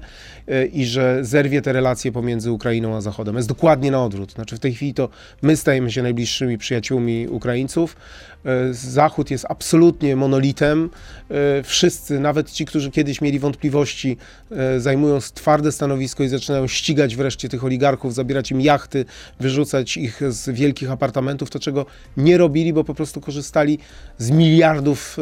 y, 0.50 0.66
i 0.66 0.86
że 0.86 1.20
zerwie 1.22 1.62
te 1.62 1.74
relacje 1.74 2.12
pomiędzy 2.12 2.52
Ukrainą 2.52 2.96
a 2.96 3.02
Zachodem. 3.02 3.36
Jest 3.36 3.48
dokładnie 3.48 3.92
na 3.92 4.04
odwrót. 4.04 4.32
Znaczy 4.32 4.56
w 4.56 4.60
tej 4.60 4.74
chwili 4.74 4.94
to 4.94 5.10
my 5.42 5.58
stajemy 5.58 5.92
się 5.92 6.04
najbliższymi 6.04 6.58
przyjaciółmi 6.58 7.28
Ukraińców. 7.28 7.96
Y, 8.70 8.74
Zachód 8.74 9.32
jest 9.32 9.46
absolutnie 9.50 10.16
monolitem. 10.16 10.90
Y, 11.60 11.64
Wszyscy, 11.64 12.20
nawet 12.20 12.52
ci, 12.52 12.66
którzy 12.66 12.92
kiedyś 12.92 13.22
mieli 13.22 13.40
wątpliwości, 13.40 14.18
zajmują 14.78 15.20
twarde 15.34 15.72
stanowisko 15.72 16.24
i 16.24 16.28
zaczynają 16.28 16.68
ścigać 16.68 17.16
wreszcie 17.16 17.50
tych 17.50 17.64
oligarchów, 17.64 18.14
zabierać 18.14 18.52
im 18.52 18.62
jachty, 18.62 19.06
wyrzucać 19.40 19.98
ich 19.98 20.22
z 20.30 20.50
wielkich 20.50 20.92
apartamentów, 20.92 21.50
to 21.50 21.60
czego 21.60 21.86
nie 22.18 22.38
robili, 22.52 22.74
bo 22.74 22.84
po 22.84 22.94
prostu 22.94 23.22
korzystali 23.22 23.80
z 24.18 24.32
miliardów 24.32 25.18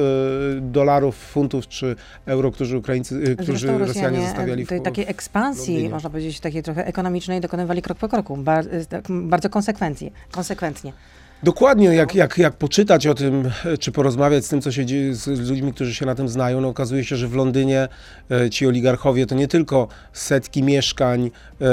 y, 0.58 0.62
dolarów, 0.62 1.16
funtów 1.16 1.68
czy 1.68 1.96
euro, 2.26 2.52
którzy 2.52 2.78
Ukraińcy, 2.78 3.16
y, 3.16 3.36
którzy 3.36 3.60
Zresztą 3.60 3.78
Rosjanie 3.78 4.22
zostawiali 4.22 4.66
w 4.66 4.70
tej 4.70 4.82
takiej 4.82 5.06
ekspansji, 5.08 5.74
Londynie. 5.74 5.90
można 5.90 6.10
powiedzieć, 6.10 6.40
takiej 6.40 6.64
trochę 6.64 6.86
ekonomicznej 6.86 7.42
dokonywali 7.42 7.82
krok 7.82 7.98
po 7.98 8.10
kroku, 8.10 8.38
bar, 8.38 8.66
tak, 8.90 9.06
bardzo 9.10 9.50
konsekwencje, 9.50 10.12
konsekwentnie. 10.32 10.94
Dokładnie, 11.44 11.88
jak, 11.88 12.16
jak, 12.16 12.38
jak 12.38 12.54
poczytać 12.54 13.08
o 13.08 13.14
tym, 13.14 13.52
czy 13.80 13.92
porozmawiać 13.92 14.46
z 14.46 14.50
tym, 14.50 14.62
co 14.62 14.72
się 14.72 14.86
dzieje 14.86 15.16
z 15.16 15.50
ludźmi, 15.50 15.74
którzy 15.74 15.96
się 15.96 16.06
na 16.06 16.16
tym 16.16 16.30
znają, 16.30 16.62
no 16.62 16.68
okazuje 16.68 17.04
się, 17.04 17.16
że 17.16 17.28
w 17.28 17.36
Londynie 17.36 17.88
e, 18.32 18.50
ci 18.50 18.68
oligarchowie 18.68 19.26
to 19.26 19.36
nie 19.36 19.48
tylko 19.48 19.88
setki 20.14 20.64
mieszkań, 20.64 21.32
e, 21.62 21.66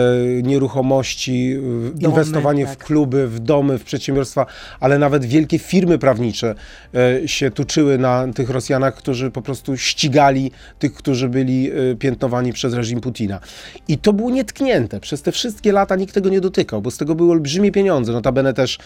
nieruchomości, 0.43 1.55
Domy, 1.55 1.93
inwestowanie 1.99 2.67
w 2.67 2.69
tak. 2.69 2.85
kluby, 2.85 3.29
w 3.29 3.39
domy, 3.39 3.79
w 3.79 3.85
przedsiębiorstwa, 3.85 4.47
ale 4.81 4.99
nawet 4.99 5.25
wielkie 5.25 5.59
firmy 5.59 5.99
prawnicze 5.99 6.55
e, 6.95 7.29
się 7.29 7.51
tuczyły 7.51 7.99
na 7.99 8.33
tych 8.35 8.51
Rosjanach, 8.51 8.95
którzy 8.95 9.31
po 9.31 9.43
prostu 9.43 9.77
ścigali 9.77 10.51
tych, 10.79 10.95
którzy 10.95 11.29
byli 11.29 11.71
piętnowani 11.99 12.53
przez 12.53 12.75
reżim 12.75 13.01
Putina. 13.01 13.41
I 13.89 13.99
to 13.99 14.13
było 14.13 14.31
nietknięte. 14.31 15.01
Przez 15.01 15.23
te 15.23 15.33
wszystkie 15.33 15.73
lata 15.73 15.97
nikt 15.97 16.15
tego 16.15 16.29
nie 16.29 16.41
dotykał, 16.41 16.83
bo 16.83 16.91
z 16.91 16.97
tego 16.97 17.15
były 17.15 17.33
olbrzymie 17.33 17.73
pieniądze. 17.73 18.13
Notabene 18.13 18.55
też 18.55 18.79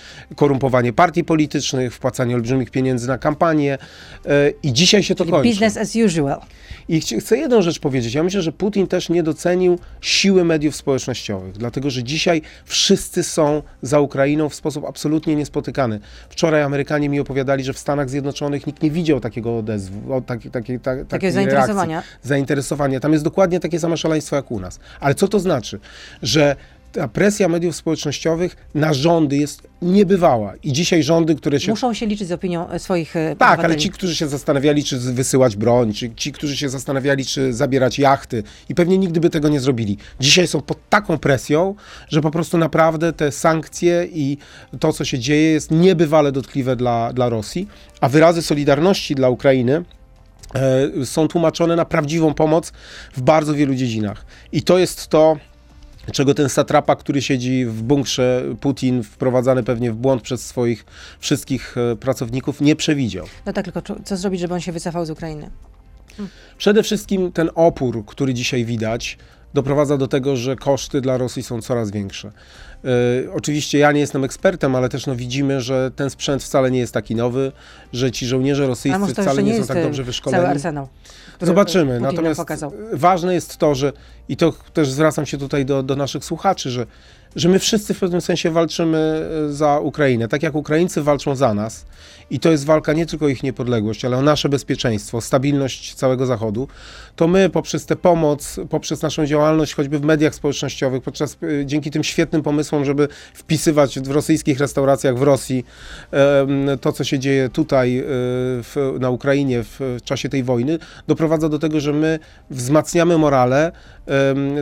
korumpowanie 0.71 0.93
partii 0.93 1.25
politycznych, 1.25 1.95
wpłacanie 1.95 2.35
olbrzymich 2.35 2.71
pieniędzy 2.71 3.09
na 3.09 3.19
kampanię 3.19 3.79
e, 4.27 4.51
i 4.63 4.73
dzisiaj 4.73 5.03
się 5.03 5.15
to 5.15 5.25
kończy. 5.25 5.49
Business 5.49 5.77
as 5.77 5.97
usual. 5.97 6.41
I 6.89 7.01
chcę 7.01 7.39
jedną 7.39 7.63
rzecz 7.63 7.79
powiedzieć. 7.79 8.15
Ja 8.15 8.23
myślę, 8.23 8.43
że 8.43 8.53
Putin 8.53 8.87
też 8.87 9.09
nie 9.09 9.23
docenił 9.23 9.79
siły 10.01 10.45
mediów 10.45 10.77
społecznościowych, 10.77 11.53
dlatego 11.53 11.91
że 11.91 12.03
dzisiaj 12.03 12.43
wszyscy 12.65 13.23
są 13.23 13.63
za 13.83 14.01
Ukrainą 14.01 14.49
w 14.49 14.55
sposób 14.55 14.85
absolutnie 14.85 15.37
niespotykany. 15.37 16.01
Wczoraj 16.29 16.63
Amerykanie 16.63 17.09
mi 17.09 17.21
opowiadali, 17.21 17.65
że 17.65 17.73
w 17.73 17.79
Stanach 17.79 18.11
Zjednoczonych 18.11 18.67
nikt 18.67 18.83
nie 18.83 18.91
widział 18.91 19.21
takiego 19.21 19.59
odezwu, 19.59 20.15
o, 20.15 20.21
taki, 20.21 20.51
taki, 20.51 20.79
ta, 20.81 20.91
Takiego 20.91 21.09
reakcji 21.11 21.33
zainteresowania. 21.33 22.03
zainteresowania. 22.23 23.01
Tam 23.01 23.13
jest 23.13 23.25
dokładnie 23.25 23.61
takie 23.61 23.81
same 23.81 23.97
szaleństwo 23.97 24.37
jak 24.37 24.51
u 24.51 24.61
nas. 24.61 24.81
Ale 25.01 25.15
co 25.15 25.29
to 25.29 25.41
znaczy? 25.41 25.81
Że 26.23 26.57
ta 26.93 27.09
presja 27.09 27.49
mediów 27.49 27.77
społecznościowych 27.77 28.57
na 28.75 28.93
rządy 28.93 29.37
jest 29.37 29.63
niebywała. 29.83 30.55
I 30.63 30.73
dzisiaj 30.73 31.03
rządy, 31.03 31.35
które 31.35 31.61
się 31.61 31.73
Muszą 31.73 31.95
się 31.95 32.07
liczyć 32.07 32.29
z 32.29 32.33
opinią 32.33 32.69
e, 32.69 32.79
swoich 32.79 33.17
e, 33.17 33.37
tak, 33.37 33.49
ale 33.49 33.55
obywateli. 33.55 33.81
ci, 33.83 33.91
którzy 33.91 34.17
się 34.17 34.29
zastanawiali, 34.29 34.85
czy 34.85 34.99
wysyłać 34.99 35.57
broń, 35.57 35.93
czy 35.93 36.15
ci, 36.15 36.33
którzy 36.33 36.57
się 36.57 36.69
zastanawiali, 36.69 37.25
czy 37.25 37.53
zabierać 37.53 37.99
jachty 37.99 38.43
i 38.69 38.75
pewnie 38.75 38.99
nigdy 38.99 39.21
by 39.21 39.31
tego 39.31 39.49
nie 39.49 39.61
zrobili. 39.61 39.97
Dzisiaj 40.21 40.47
są 40.47 40.61
pod 40.61 40.89
taką 40.89 41.19
presją, 41.19 41.75
że 42.09 42.21
po 42.21 42.31
prostu 42.31 42.59
naprawdę 42.59 43.13
te 43.13 43.33
sankcje 43.33 44.09
i 44.13 44.39
to, 44.81 44.93
co 44.93 45.05
się 45.05 45.19
dzieje, 45.19 45.53
jest 45.53 45.71
niebywale 45.71 46.33
dotkliwe 46.33 46.77
dla, 46.77 47.13
dla 47.13 47.29
Rosji, 47.29 47.69
a 48.01 48.09
wyrazy 48.09 48.43
solidarności 48.43 49.15
dla 49.15 49.29
Ukrainy 49.29 49.85
e, 50.55 51.07
są 51.07 51.29
tłumaczone 51.29 51.77
na 51.77 51.85
prawdziwą 51.85 52.35
pomoc 52.35 52.73
w 53.17 53.23
bardzo 53.23 53.55
wielu 53.55 53.75
dziedzinach. 53.75 54.27
I 54.53 54.63
to 54.63 54.79
jest 54.79 55.09
to, 55.09 55.37
czego 56.13 56.35
ten 56.35 56.49
satrapa, 56.49 56.97
który 56.97 57.23
siedzi 57.23 57.65
w 57.65 57.83
bunkrze 57.83 58.43
Putin, 58.61 59.03
wprowadzany 59.03 59.63
pewnie 59.63 59.93
w 59.93 59.97
błąd 59.97 60.23
przez 60.23 60.47
swoich 60.47 60.85
wszystkich 61.21 61.77
e, 61.77 61.97
pracowników, 61.97 62.61
nie 62.61 62.77
przewidział. 62.77 63.27
No 63.47 63.53
tak, 63.53 63.65
tylko 63.65 63.83
co 64.05 64.17
zrobić, 64.17 64.41
żeby 64.41 64.55
on 64.55 64.61
się 64.61 64.73
wycofał 64.73 65.07
z 65.07 65.11
Ukrainy? 65.11 65.51
Przede 66.59 66.83
wszystkim 66.83 67.33
ten 67.33 67.51
opór, 67.55 68.05
który 68.07 68.35
dzisiaj 68.35 68.65
widać, 68.65 69.19
doprowadza 69.55 69.97
do 69.97 70.09
tego, 70.09 70.37
że 70.37 70.57
koszty 70.57 71.01
dla 71.01 71.17
Rosji 71.17 71.43
są 71.43 71.63
coraz 71.63 71.91
większe. 71.91 72.33
E, 72.85 73.33
oczywiście 73.33 73.79
ja 73.79 73.93
nie 73.93 74.01
jestem 74.01 74.25
ekspertem, 74.25 74.77
ale 74.77 74.89
też 74.89 75.07
no, 75.07 75.17
widzimy, 75.17 75.61
że 75.61 75.91
ten 75.97 76.11
sprzęt 76.11 76.43
wcale 76.43 76.71
nie 76.71 76.79
jest 76.79 76.95
taki 76.95 77.15
nowy, 77.15 77.53
że 77.93 78.11
ci 78.11 78.27
żołnierze 78.27 78.67
rosyjscy 78.67 79.13
wcale 79.15 79.43
nie, 79.43 79.53
nie 79.53 79.61
są 79.61 79.67
tak 79.67 79.77
e, 79.77 79.83
dobrze 79.83 79.97
cały 79.97 80.07
wyszkoleni. 80.07 80.47
arsenał. 80.47 80.89
Zobaczymy. 81.41 81.93
Putin 81.93 82.03
Natomiast 82.03 82.41
pokazał. 82.41 82.73
ważne 82.93 83.35
jest 83.35 83.57
to, 83.57 83.75
że 83.75 83.93
i 84.29 84.37
to 84.37 84.53
też 84.73 84.91
zwracam 84.91 85.27
się 85.27 85.39
tutaj 85.39 85.65
do, 85.65 85.83
do 85.83 85.97
naszych 85.97 86.25
słuchaczy, 86.25 86.71
że, 86.71 86.87
że 87.37 87.49
my 87.49 87.59
wszyscy 87.59 87.95
w 87.95 87.99
pewnym 87.99 88.21
sensie 88.21 88.51
walczymy 88.51 89.29
e, 89.49 89.53
za 89.53 89.79
Ukrainę. 89.79 90.29
Tak 90.29 90.43
jak 90.43 90.55
Ukraińcy 90.55 91.03
walczą 91.03 91.37
za 91.37 91.55
nas 91.55 91.87
i 92.31 92.41
to 92.41 92.51
jest 92.51 92.65
walka 92.65 92.93
nie 92.93 93.07
tylko 93.07 93.25
o 93.25 93.29
ich 93.29 93.43
niepodległość, 93.43 94.05
ale 94.05 94.17
o 94.17 94.23
nasze 94.23 94.49
bezpieczeństwo, 94.49 95.21
stabilność 95.21 95.95
całego 95.95 96.27
Zachodu, 96.27 96.69
to 97.17 97.29
my 97.29 97.51
poprzez 97.51 97.87
tę 97.87 97.97
pomoc, 97.97 98.61
poprzez 98.71 99.03
naszą 99.03 99.27
działalność 99.27 99.75
choćby 99.75 99.99
w 99.99 100.03
mediach 100.03 100.35
społecznościowych, 100.35 101.03
podczas, 101.03 101.37
e, 101.43 101.67
dzięki 101.67 101.91
tym 101.91 102.05
świetnym 102.05 102.43
pomysłom, 102.43 102.85
żeby 102.85 103.09
wpisywać 103.35 104.01
w 104.01 104.11
rosyjskich 104.11 104.59
restauracjach 104.59 105.19
w 105.19 105.23
Rosji 105.23 105.65
to, 106.81 106.93
co 106.93 107.05
się 107.05 107.19
dzieje 107.19 107.49
tutaj 107.49 107.99
e, 107.99 108.03
w, 108.07 108.97
na 109.01 109.11
Ukrainie 109.11 109.65
w 109.65 109.97
czasie 110.05 110.29
tej 110.29 110.43
wojny, 110.43 110.79
doprowadza 111.09 111.49
do 111.49 111.59
tego, 111.59 111.81
że 111.81 111.93
my 111.93 112.19
wzmacniamy 112.51 113.19
morale 113.19 113.73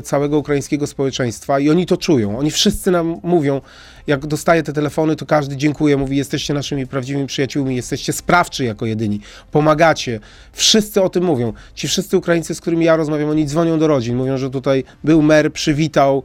całego 0.05 0.38
ukraińskiego 0.38 0.87
społeczeństwa 0.87 1.59
i 1.59 1.71
oni 1.71 1.87
to 1.87 1.97
czują. 1.97 2.38
Oni 2.38 2.50
wszyscy 2.50 2.90
nam 2.90 3.21
mówią, 3.23 3.61
jak 4.07 4.26
dostaję 4.26 4.62
te 4.62 4.73
telefony, 4.73 5.17
to 5.17 5.26
każdy 5.26 5.57
dziękuję, 5.57 5.97
mówi, 5.97 6.17
jesteście 6.17 6.55
naszymi 6.55 6.87
prawdziwymi 6.87 7.26
przyjaciółmi, 7.26 7.76
jesteście 7.76 8.12
sprawczy 8.12 8.64
jako 8.64 8.87
jedyni, 8.87 9.21
pomagacie. 9.52 10.21
Wszyscy 10.52 11.02
o 11.02 11.09
tym 11.09 11.25
mówią. 11.25 11.52
Ci 11.75 11.88
wszyscy 11.88 12.17
Ukraińcy, 12.17 12.55
z 12.55 12.61
którymi 12.61 12.85
ja 12.85 12.97
rozmawiam, 12.97 13.31
oni 13.31 13.47
dzwonią 13.47 13.78
do 13.78 13.87
rodzin, 13.87 14.17
mówią, 14.17 14.38
że 14.38 14.50
tutaj 14.50 14.85
był 15.05 15.23
mer, 15.23 15.52
przywitał, 15.52 16.23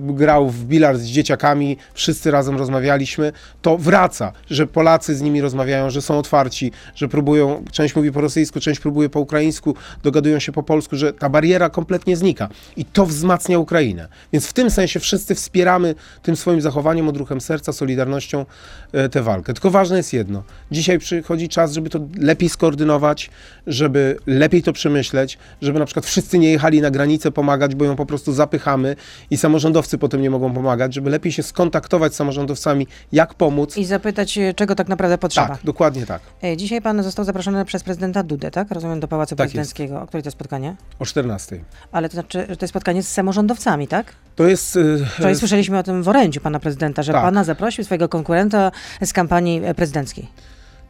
grał 0.00 0.50
w 0.50 0.64
bilard 0.64 1.00
z 1.00 1.06
dzieciakami, 1.06 1.76
wszyscy 1.94 2.30
razem 2.30 2.56
rozmawialiśmy, 2.56 3.32
to 3.62 3.78
wraca, 3.78 4.32
że 4.50 4.66
Polacy 4.66 5.16
z 5.16 5.22
nimi 5.22 5.40
rozmawiają, 5.40 5.90
że 5.90 6.02
są 6.02 6.18
otwarci, 6.18 6.72
że 6.94 7.08
próbują, 7.08 7.64
część 7.72 7.96
mówi 7.96 8.12
po 8.12 8.20
rosyjsku, 8.20 8.60
część 8.60 8.80
próbuje 8.80 9.08
po 9.08 9.20
ukraińsku, 9.20 9.74
dogadują 10.02 10.38
się 10.38 10.52
po 10.52 10.62
polsku, 10.62 10.96
że 10.96 11.12
ta 11.12 11.28
bariera 11.28 11.70
kompletnie 11.70 12.16
znika 12.16 12.48
i 12.76 12.84
to 12.84 13.06
wzmacnia 13.06 13.58
Ukrainę. 13.58 14.08
Więc 14.32 14.46
w 14.46 14.52
tym 14.52 14.70
sensie 14.70 15.00
wszyscy 15.00 15.34
wspieramy 15.34 15.94
tym 16.22 16.36
swoim 16.36 16.60
zachowaniem, 16.60 17.08
odruchem 17.08 17.40
serca, 17.40 17.72
solidarnością 17.72 18.46
e, 18.92 19.08
tę 19.08 19.22
walkę. 19.22 19.52
Tylko 19.52 19.70
ważne 19.70 19.96
jest 19.96 20.12
jedno, 20.12 20.42
dzisiaj 20.70 20.98
przychodzi 20.98 21.48
czas, 21.48 21.72
żeby 21.72 21.90
to 21.90 22.00
lepiej 22.18 22.48
skoordynować, 22.48 23.30
żeby 23.66 24.16
lepiej 24.26 24.62
to 24.62 24.72
przemyśleć, 24.72 25.38
żeby 25.62 25.78
na 25.78 25.84
przykład 25.84 26.06
wszyscy 26.06 26.38
nie 26.38 26.50
jechali 26.50 26.80
na 26.80 26.90
granicę 26.90 27.32
pomagać, 27.32 27.74
bo 27.74 27.84
ją 27.84 27.96
po 27.96 28.06
prostu 28.06 28.32
zapychamy 28.32 28.96
i 29.30 29.36
samorządowcy 29.66 29.98
potem 29.98 30.22
nie 30.22 30.30
mogą 30.30 30.54
pomagać, 30.54 30.94
żeby 30.94 31.10
lepiej 31.10 31.32
się 31.32 31.42
skontaktować 31.42 32.12
z 32.12 32.16
samorządowcami, 32.16 32.86
jak 33.12 33.34
pomóc. 33.34 33.76
I 33.76 33.84
zapytać, 33.84 34.38
e, 34.38 34.54
czego 34.54 34.74
tak 34.74 34.88
naprawdę 34.88 35.18
potrzeba. 35.18 35.48
Tak, 35.48 35.58
dokładnie 35.64 36.06
tak. 36.06 36.22
E, 36.44 36.56
Dzisiaj 36.56 36.82
pan 36.82 37.02
został 37.02 37.24
zaproszony 37.24 37.64
przez 37.64 37.82
prezydenta 37.82 38.22
Dudę, 38.22 38.50
tak? 38.50 38.70
Rozumiem, 38.70 39.00
do 39.00 39.08
Pałacu 39.08 39.36
Tak 39.36 39.44
jest. 39.44 39.54
Prezydenckiego. 39.54 40.02
O 40.02 40.06
której 40.06 40.22
to 40.22 40.30
spotkanie? 40.30 40.76
O 40.98 41.04
14. 41.06 41.60
Ale 41.92 42.08
to 42.08 42.12
znaczy, 42.12 42.46
że 42.48 42.56
to 42.56 42.64
jest 42.64 42.70
spotkanie 42.72 43.02
z 43.02 43.08
samorządowcami, 43.08 43.88
tak? 43.88 44.06
To 44.36 44.46
jest... 44.46 44.76
e, 44.76 45.06
Wczoraj 45.06 45.36
słyszeliśmy 45.36 45.78
o 45.78 45.82
tym 45.82 46.02
w 46.02 46.08
orędziu 46.08 46.40
pana 46.40 46.60
prezydenta, 46.60 47.02
że 47.02 47.12
Tak. 47.12 47.22
pana 47.22 47.44
zaprosił 47.44 47.84
swojego 47.84 48.08
konkurenta 48.08 48.72
z 49.04 49.12
kampanii 49.12 49.60
prezydenckiej. 49.76 50.28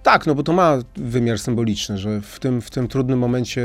Tak, 0.03 0.27
no 0.27 0.35
bo 0.35 0.43
to 0.43 0.53
ma 0.53 0.79
wymiar 0.97 1.39
symboliczny, 1.39 1.99
że 1.99 2.21
w 2.21 2.39
tym, 2.41 2.61
w 2.61 2.71
tym 2.71 2.89
trudnym 2.89 3.19
momencie 3.19 3.61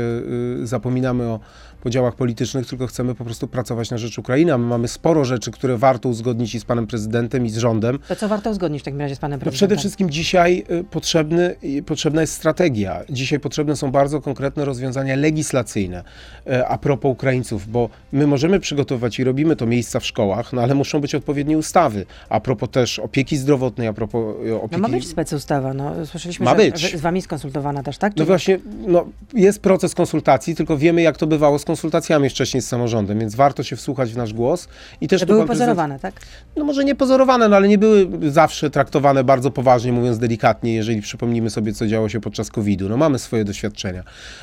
y, 0.62 0.66
zapominamy 0.66 1.24
o 1.24 1.40
podziałach 1.82 2.14
politycznych, 2.14 2.66
tylko 2.66 2.86
chcemy 2.86 3.14
po 3.14 3.24
prostu 3.24 3.48
pracować 3.48 3.90
na 3.90 3.98
rzecz 3.98 4.18
Ukrainy. 4.18 4.52
A 4.54 4.58
my 4.58 4.66
mamy 4.66 4.88
sporo 4.88 5.24
rzeczy, 5.24 5.50
które 5.50 5.76
warto 5.76 6.08
uzgodnić 6.08 6.54
i 6.54 6.60
z 6.60 6.64
panem 6.64 6.86
prezydentem, 6.86 7.46
i 7.46 7.50
z 7.50 7.56
rządem. 7.56 7.98
To 8.08 8.16
co 8.16 8.28
warto 8.28 8.50
uzgodnić 8.50 8.82
w 8.82 8.84
takim 8.84 9.00
razie 9.00 9.16
z 9.16 9.18
panem 9.18 9.38
No 9.38 9.40
prezydentem? 9.40 9.68
przede 9.68 9.80
wszystkim 9.80 10.10
dzisiaj 10.10 10.64
y, 10.70 10.84
potrzebny, 10.84 11.56
y, 11.64 11.82
potrzebna 11.82 12.20
jest 12.20 12.32
strategia. 12.32 13.00
Dzisiaj 13.10 13.40
potrzebne 13.40 13.76
są 13.76 13.90
bardzo 13.90 14.20
konkretne 14.20 14.64
rozwiązania 14.64 15.16
legislacyjne 15.16 16.04
y, 16.46 16.66
a 16.66 16.78
propos 16.78 17.12
Ukraińców, 17.12 17.68
bo 17.70 17.88
my 18.12 18.26
możemy 18.26 18.60
przygotować 18.60 19.18
i 19.18 19.24
robimy 19.24 19.56
to 19.56 19.66
miejsca 19.66 20.00
w 20.00 20.06
szkołach, 20.06 20.52
no 20.52 20.62
ale 20.62 20.74
muszą 20.74 21.00
być 21.00 21.14
odpowiednie 21.14 21.58
ustawy. 21.58 22.06
A 22.28 22.40
propos 22.40 22.70
też 22.70 22.98
opieki 22.98 23.36
zdrowotnej, 23.36 23.88
a 23.88 23.92
propos 23.92 24.24
No 24.48 24.62
opieki... 24.62 24.82
ma 24.82 24.88
być 24.88 25.08
specustawa, 25.08 25.74
no 25.74 26.06
słyszeliśmy, 26.06 26.44
Ma 26.44 26.50
że, 26.50 26.56
być. 26.56 26.96
z 26.96 27.00
wami 27.00 27.22
skonsultowana 27.22 27.82
też, 27.82 27.98
tak? 27.98 28.12
No 28.12 28.16
Czyli- 28.16 28.26
właśnie, 28.26 28.58
no, 28.86 29.04
jest 29.34 29.60
proces 29.60 29.94
konsultacji, 29.94 30.54
tylko 30.56 30.76
wiemy, 30.76 31.02
jak 31.02 31.16
to 31.16 31.26
bywało 31.26 31.58
z 31.58 31.64
konsultacjami 31.72 32.28
wcześniej 32.30 32.62
z 32.62 32.68
samorządem, 32.68 33.18
więc 33.18 33.34
warto 33.34 33.62
się 33.62 33.76
wsłuchać 33.76 34.12
w 34.12 34.16
nasz 34.16 34.32
głos. 34.32 34.68
I 35.00 35.08
też 35.08 35.24
były 35.24 35.38
prezydent- 35.38 35.58
pozorowane, 35.58 35.98
tak? 35.98 36.20
No 36.56 36.64
może 36.64 36.84
nie 36.84 36.94
pozorowane, 36.94 37.48
no 37.48 37.56
ale 37.56 37.68
nie 37.68 37.78
były 37.78 38.08
zawsze 38.30 38.70
traktowane 38.70 39.24
bardzo 39.24 39.50
poważnie, 39.50 39.92
mówiąc 39.92 40.18
delikatnie, 40.18 40.74
jeżeli 40.74 41.02
przypomnimy 41.02 41.50
sobie, 41.50 41.72
co 41.72 41.86
działo 41.86 42.08
się 42.08 42.20
podczas 42.20 42.50
COVID-u. 42.50 42.88
No 42.88 42.96
mamy 42.96 43.18
swoje 43.18 43.44
doświadczenia. 43.44 44.02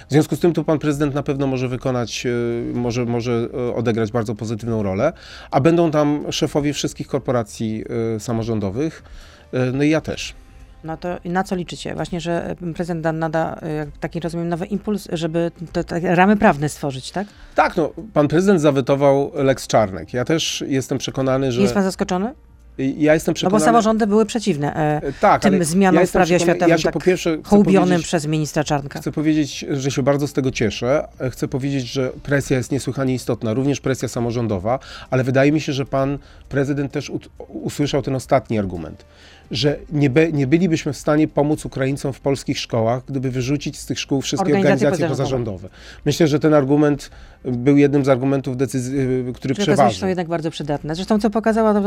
W 0.10 0.12
związku 0.12 0.36
z 0.36 0.40
tym 0.40 0.54
tu 0.54 0.64
pan 0.64 0.80
prezydent 0.80 1.16
na 1.16 1.24
pewno 1.24 1.48
może 1.48 1.68
wykonać, 1.68 2.26
e, 2.26 2.30
może, 2.74 3.06
może 3.06 3.48
e, 3.54 3.76
odegrać 3.76 4.12
bardzo 4.12 4.36
pozytywną 4.36 4.84
rolę, 4.84 5.14
a 5.52 5.60
będą 5.62 5.92
tam 5.92 6.32
szefowie 6.32 6.74
wszystkich 6.74 7.08
korporacji 7.08 7.84
e, 8.16 8.20
samorządowych, 8.20 9.04
no 9.74 9.84
i 9.84 9.90
ja 9.90 10.02
też. 10.02 10.34
No 10.84 10.98
to 10.98 11.18
na 11.26 11.44
co 11.44 11.56
liczycie? 11.56 11.96
Właśnie, 11.96 12.22
że 12.22 12.56
e, 12.62 12.74
prezydent 12.74 13.18
nada, 13.20 13.60
e, 13.62 13.74
jak 13.74 13.90
taki 14.00 14.20
rozumiem, 14.20 14.50
nowy 14.50 14.66
impuls, 14.66 15.08
żeby 15.12 15.52
te, 15.72 15.84
te 15.84 16.16
ramy 16.16 16.38
prawne 16.38 16.70
stworzyć, 16.70 17.12
tak? 17.12 17.28
Tak, 17.56 17.78
no, 17.78 17.92
pan 18.14 18.28
prezydent 18.28 18.62
zawetował 18.62 19.32
Lex 19.34 19.68
Czarnek. 19.68 20.14
Ja 20.14 20.26
też 20.26 20.64
jestem 20.68 20.98
przekonany, 20.98 21.52
że... 21.52 21.62
Jest 21.62 21.74
pan 21.74 21.84
zaskoczony? 21.84 22.34
Ja 22.98 23.14
jestem 23.14 23.32
No 23.32 23.36
przekonany... 23.36 23.60
bo 23.60 23.66
samorządy 23.66 24.08
były 24.08 24.26
przeciwne 24.26 24.76
e, 24.76 24.90
E, 25.04 25.14
tak, 25.22 25.42
tym 25.42 25.64
zmianom 25.64 26.02
ja 26.02 26.08
w 26.08 26.12
prawie 26.12 26.36
oświatowym, 26.36 26.70
Ja 26.70 26.78
się 26.78 26.84
tak 26.84 26.94
po 26.94 27.00
pierwsze 27.00 27.38
hołbionym 27.44 28.02
przez 28.02 28.26
ministra 28.28 28.64
Czarnka. 28.64 29.00
chcę 29.00 29.12
powiedzieć, 29.12 29.66
że 29.70 29.92
się 29.92 30.04
bardzo 30.04 30.28
z 30.28 30.34
tego 30.34 30.52
cieszę. 30.52 31.08
E, 31.20 31.30
Chcę 31.30 31.48
powiedzieć, 31.48 31.88
że 31.88 32.12
presja 32.24 32.58
jest 32.58 32.72
niesłychanie 32.72 33.14
istotna, 33.14 33.54
również 33.54 33.80
presja 33.82 34.08
samorządowa, 34.08 34.80
ale 35.10 35.24
wydaje 35.24 35.52
mi 35.52 35.62
się, 35.62 35.74
że 35.74 35.86
pan 35.86 36.18
prezydent 36.50 36.92
też 36.92 37.12
usłyszał 37.48 38.02
ten 38.02 38.16
ostatni 38.16 38.60
argument, 38.60 39.06
że 39.52 39.80
nie, 39.92 40.10
be, 40.10 40.32
nie 40.32 40.48
bylibyśmy 40.48 40.94
w 40.94 40.98
stanie 40.98 41.28
pomóc 41.28 41.66
Ukraińcom 41.66 42.14
w 42.14 42.20
polskich 42.20 42.60
szkołach, 42.60 43.04
gdyby 43.08 43.32
wyrzucić 43.32 43.80
z 43.80 43.86
tych 43.86 44.00
szkół 44.00 44.22
wszystkie 44.22 44.46
Organizacje 44.54 44.88
organizacje, 44.88 45.08
pozarządowe. 45.08 45.58
pozarządowe. 45.58 46.02
Myślę, 46.06 46.28
że 46.28 46.40
ten 46.40 46.54
argument 46.54 47.10
był 47.44 47.78
jednym 47.78 48.06
z 48.06 48.10
argumentów, 48.10 48.58
decyzji, 48.58 49.00
y, 49.00 49.34
który 49.34 49.56
się, 49.56 49.62
że 49.64 49.72
są 49.72 49.74
przeważył. 49.76 50.08
jednak 50.08 50.28
bardzo 50.28 50.52
przydatne. 50.52 50.96
Zresztą 50.96 51.20
co 51.20 51.30
pokazała, 51.30 51.74
to, 51.74 51.82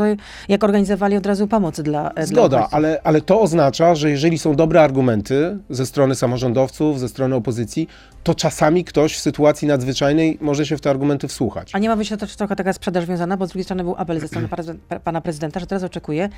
jak 0.49 0.63
organizowali 0.63 1.17
od 1.17 1.25
razu 1.25 1.47
pomoc 1.47 1.81
dla 1.81 2.09
dla 2.09 2.25
Zgoda, 2.25 2.57
uchodźców. 2.57 2.73
ale, 2.73 3.01
ale 3.03 3.21
to 3.21 3.41
oznacza, 3.41 3.95
że 3.95 4.09
jeżeli 4.09 4.37
są 4.37 4.55
dobre 4.55 4.81
argumenty 4.81 5.57
ze 5.69 5.85
strony 5.85 6.15
samorządowców, 6.15 6.99
ze 6.99 7.09
strony 7.09 7.35
opozycji, 7.35 7.87
to 8.23 8.35
czasami 8.35 8.83
ktoś 8.83 9.15
w 9.15 9.19
sytuacji 9.19 9.67
nadzwyczajnej 9.67 10.37
może 10.41 10.65
się 10.65 10.77
w 10.77 10.81
te 10.81 10.89
argumenty 10.89 11.27
wsłuchać. 11.27 11.69
A 11.75 11.79
nie 11.79 11.89
ma 11.89 11.95
być 11.95 12.09
to 12.09 12.17
też 12.17 12.35
trochę 12.35 12.55
taka 12.55 12.73
sprzedaż 12.73 13.05
wiązana, 13.05 13.37
bo 13.37 13.45
z 13.45 13.49
drugiej 13.49 13.63
strony 13.63 13.83
był 13.83 13.95
apel 13.97 14.19
ze 14.19 14.27
strony 14.27 14.47
pana 15.03 15.21
prezydenta, 15.21 15.59
że 15.59 15.67
teraz 15.67 15.83
oczekuje 15.83 16.29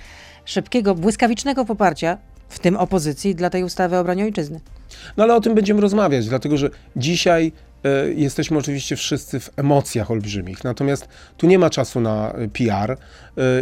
szybkiego, 0.45 0.95
błyskawicznego 0.95 1.65
poparcia, 1.65 2.17
w 2.50 2.60
tym 2.60 2.75
opozycji, 2.75 3.36
dla 3.36 3.50
tej 3.50 3.63
ustawy 3.63 3.98
o 3.98 4.00
obronie 4.00 4.24
ojczyzny. 4.24 4.60
No 5.17 5.24
ale 5.24 5.36
o 5.36 5.41
tym 5.41 5.55
będziemy 5.55 5.81
rozmawiać, 5.81 6.27
dlatego 6.27 6.57
że 6.57 6.69
dzisiaj 6.95 7.51
jesteśmy 8.15 8.58
oczywiście 8.58 8.96
wszyscy 8.96 9.39
w 9.39 9.50
emocjach 9.58 10.12
olbrzymich, 10.12 10.63
natomiast 10.63 11.08
tu 11.38 11.48
nie 11.48 11.60
ma 11.60 11.70
czasu 11.70 12.00
na 12.00 12.32
e, 12.32 12.48
PR 12.48 12.92
e, 12.92 12.98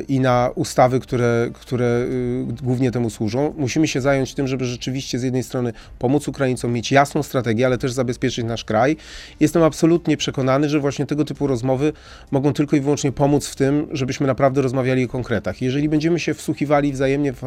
i 0.07 0.19
na 0.19 0.49
ustawy, 0.55 0.99
które, 0.99 1.49
które 1.53 1.85
e, 1.85 2.07
głównie 2.63 2.91
temu 2.91 3.09
służą. 3.09 3.53
Musimy 3.57 3.87
się 3.87 4.01
zająć 4.01 4.33
tym, 4.33 4.47
żeby 4.47 4.65
rzeczywiście 4.65 5.19
z 5.19 5.23
jednej 5.23 5.43
strony 5.43 5.73
pomóc 5.99 6.27
Ukraińcom, 6.27 6.73
mieć 6.73 6.91
jasną 6.91 7.23
strategię, 7.23 7.65
ale 7.65 7.77
też 7.77 7.91
zabezpieczyć 7.91 8.45
nasz 8.45 8.63
kraj. 8.63 8.97
Jestem 9.39 9.63
absolutnie 9.63 10.17
przekonany, 10.17 10.69
że 10.69 10.79
właśnie 10.79 11.05
tego 11.05 11.25
typu 11.25 11.47
rozmowy 11.47 11.93
mogą 12.31 12.53
tylko 12.53 12.75
i 12.75 12.81
wyłącznie 12.81 13.11
pomóc 13.11 13.47
w 13.47 13.55
tym, 13.55 13.87
żebyśmy 13.91 14.27
naprawdę 14.27 14.61
rozmawiali 14.61 15.05
o 15.05 15.07
konkretach. 15.07 15.61
Jeżeli 15.61 15.89
będziemy 15.89 16.19
się 16.19 16.33
wsłuchiwali 16.33 16.93
wzajemnie 16.93 17.33
w 17.33 17.41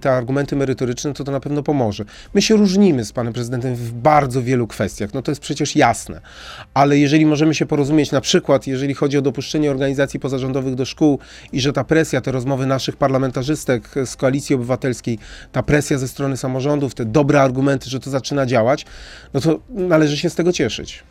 te 0.00 0.12
argumenty 0.12 0.56
merytoryczne, 0.56 1.12
to 1.12 1.24
to 1.24 1.32
na 1.32 1.40
pewno 1.40 1.62
pomoże. 1.62 2.04
My 2.34 2.42
się 2.42 2.56
różnimy 2.56 3.04
z 3.04 3.12
panem 3.12 3.32
prezydentem 3.32 3.74
w 3.74 3.92
bardzo 3.92 4.42
wielu 4.42 4.66
kwestiach, 4.66 5.14
no 5.14 5.22
to 5.22 5.30
jest 5.30 5.40
przecież 5.40 5.76
jasne, 5.80 6.20
ale 6.74 6.98
jeżeli 6.98 7.26
możemy 7.26 7.54
się 7.54 7.66
porozumieć, 7.66 8.12
na 8.12 8.20
przykład 8.20 8.66
jeżeli 8.66 8.94
chodzi 8.94 9.18
o 9.18 9.22
dopuszczenie 9.22 9.70
organizacji 9.70 10.20
pozarządowych 10.20 10.74
do 10.74 10.84
szkół 10.84 11.18
i 11.52 11.60
że 11.60 11.72
ta 11.72 11.84
presja, 11.84 12.20
te 12.20 12.32
rozmowy 12.32 12.66
naszych 12.66 12.96
parlamentarzystek 12.96 13.88
z 14.06 14.16
Koalicji 14.16 14.54
Obywatelskiej, 14.54 15.18
ta 15.52 15.62
presja 15.62 15.98
ze 15.98 16.08
strony 16.08 16.36
samorządów, 16.36 16.94
te 16.94 17.04
dobre 17.04 17.42
argumenty, 17.42 17.90
że 17.90 18.00
to 18.00 18.10
zaczyna 18.10 18.46
działać, 18.46 18.86
no 19.34 19.40
to 19.40 19.60
należy 19.68 20.16
się 20.16 20.30
z 20.30 20.34
tego 20.34 20.52
cieszyć. 20.52 21.02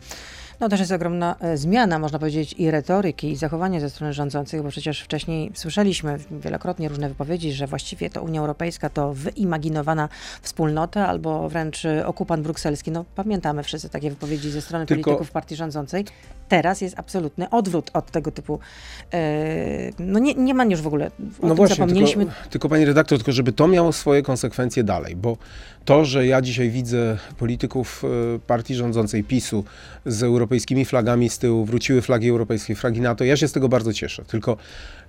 No 0.60 0.68
też 0.68 0.80
jest 0.80 0.92
ogromna 0.92 1.36
e, 1.40 1.56
zmiana, 1.56 1.98
można 1.98 2.18
powiedzieć, 2.18 2.54
i 2.58 2.70
retoryki, 2.70 3.30
i 3.30 3.36
zachowania 3.36 3.80
ze 3.80 3.90
strony 3.90 4.12
rządzących, 4.12 4.62
bo 4.62 4.68
przecież 4.68 5.00
wcześniej 5.00 5.50
słyszeliśmy 5.54 6.18
wielokrotnie 6.30 6.88
różne 6.88 7.08
wypowiedzi, 7.08 7.52
że 7.52 7.66
właściwie 7.66 8.10
to 8.10 8.22
Unia 8.22 8.40
Europejska 8.40 8.90
to 8.90 9.14
wyimaginowana 9.14 10.08
wspólnota 10.42 11.08
albo 11.08 11.48
wręcz 11.48 11.84
e, 11.84 12.06
okupant 12.06 12.42
brukselski. 12.42 12.90
No 12.90 13.04
pamiętamy 13.14 13.62
wszyscy 13.62 13.88
takie 13.88 14.10
wypowiedzi 14.10 14.50
ze 14.50 14.60
strony 14.60 14.86
Tylko- 14.86 15.04
polityków 15.04 15.30
partii 15.30 15.56
rządzącej. 15.56 16.04
Teraz 16.48 16.80
jest 16.80 16.98
absolutny 16.98 17.50
odwrót 17.50 17.90
od 17.92 18.10
tego 18.10 18.30
typu. 18.30 18.58
E, 19.12 19.90
no 19.98 20.18
nie, 20.18 20.34
nie 20.34 20.54
ma 20.54 20.64
już 20.64 20.80
w 20.82 20.86
ogóle. 20.86 21.10
O 21.42 21.46
No 21.46 21.54
właśnie, 21.54 21.76
zapomnieliśmy. 21.76 22.24
tylko, 22.24 22.40
tylko 22.50 22.68
pani 22.68 22.84
redaktor, 22.84 23.18
tylko 23.18 23.32
żeby 23.32 23.52
to 23.52 23.68
miało 23.68 23.92
swoje 23.92 24.22
konsekwencje 24.22 24.84
dalej, 24.84 25.16
bo 25.16 25.36
to, 25.84 26.04
że 26.04 26.26
ja 26.26 26.42
dzisiaj 26.42 26.70
widzę 26.70 27.16
polityków 27.38 28.02
partii 28.46 28.74
rządzącej 28.74 29.24
PiSu 29.24 29.64
z 30.06 30.22
europejskimi 30.50 30.84
flagami 30.84 31.28
z 31.28 31.38
tyłu, 31.38 31.64
wróciły 31.64 32.02
flagi 32.02 32.28
europejskie, 32.28 32.74
flagi 32.74 33.00
NATO, 33.00 33.24
ja 33.24 33.36
się 33.36 33.48
z 33.48 33.52
tego 33.52 33.68
bardzo 33.68 33.92
cieszę. 33.92 34.24
Tylko 34.24 34.56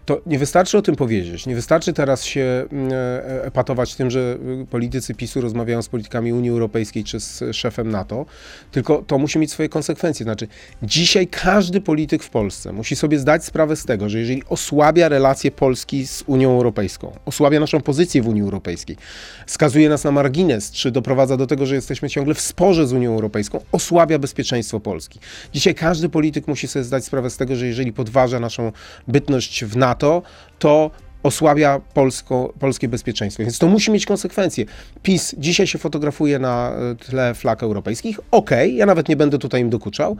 to 0.05 0.21
nie 0.25 0.39
wystarczy 0.39 0.77
o 0.77 0.81
tym 0.81 0.95
powiedzieć, 0.95 1.45
nie 1.45 1.55
wystarczy 1.55 1.93
teraz 1.93 2.23
się 2.23 2.65
mm, 2.71 2.93
e, 2.93 3.43
epatować 3.43 3.95
tym, 3.95 4.11
że 4.11 4.37
y, 4.61 4.65
politycy 4.65 5.15
PiSu 5.15 5.41
rozmawiają 5.41 5.81
z 5.81 5.89
politykami 5.89 6.33
Unii 6.33 6.49
Europejskiej 6.49 7.03
czy 7.03 7.19
z 7.19 7.43
szefem 7.55 7.91
NATO, 7.91 8.25
tylko 8.71 9.03
to 9.07 9.17
musi 9.17 9.39
mieć 9.39 9.51
swoje 9.51 9.69
konsekwencje. 9.69 10.23
Znaczy, 10.23 10.47
dzisiaj 10.83 11.27
każdy 11.27 11.81
polityk 11.81 12.23
w 12.23 12.29
Polsce 12.29 12.73
musi 12.73 12.95
sobie 12.95 13.19
zdać 13.19 13.45
sprawę 13.45 13.75
z 13.75 13.85
tego, 13.85 14.09
że 14.09 14.19
jeżeli 14.19 14.43
osłabia 14.49 15.09
relacje 15.09 15.51
Polski 15.51 16.07
z 16.07 16.23
Unią 16.27 16.51
Europejską, 16.51 17.13
osłabia 17.25 17.59
naszą 17.59 17.81
pozycję 17.81 18.21
w 18.21 18.27
Unii 18.27 18.41
Europejskiej, 18.41 18.97
skazuje 19.47 19.89
nas 19.89 20.03
na 20.03 20.11
margines, 20.11 20.71
czy 20.71 20.91
doprowadza 20.91 21.37
do 21.37 21.47
tego, 21.47 21.65
że 21.65 21.75
jesteśmy 21.75 22.09
ciągle 22.09 22.33
w 22.33 22.41
sporze 22.41 22.87
z 22.87 22.93
Unią 22.93 23.13
Europejską, 23.13 23.59
osłabia 23.71 24.19
bezpieczeństwo 24.19 24.79
Polski. 24.79 25.19
Dzisiaj 25.53 25.75
każdy 25.75 26.09
polityk 26.09 26.47
musi 26.47 26.67
sobie 26.67 26.83
zdać 26.83 27.05
sprawę 27.05 27.29
z 27.29 27.37
tego, 27.37 27.55
że 27.55 27.67
jeżeli 27.67 27.93
podważa 27.93 28.39
naszą 28.39 28.71
bytność 29.07 29.65
w 29.65 29.77
NATO, 29.77 29.90
to 30.59 30.91
osłabia 31.23 31.81
polsko, 31.93 32.53
polskie 32.59 32.87
bezpieczeństwo. 32.87 33.43
Więc 33.43 33.59
to 33.59 33.67
musi 33.67 33.91
mieć 33.91 34.05
konsekwencje. 34.05 34.65
PiS 35.03 35.35
dzisiaj 35.37 35.67
się 35.67 35.79
fotografuje 35.79 36.39
na 36.39 36.71
e, 36.71 36.95
tle 36.95 37.33
flag 37.33 37.63
europejskich. 37.63 38.19
Okej, 38.31 38.75
ja 38.75 38.85
nawet 38.85 39.09
nie 39.09 39.15
będę 39.15 39.37
tutaj 39.37 39.61
im 39.61 39.69
dokuczał, 39.69 40.17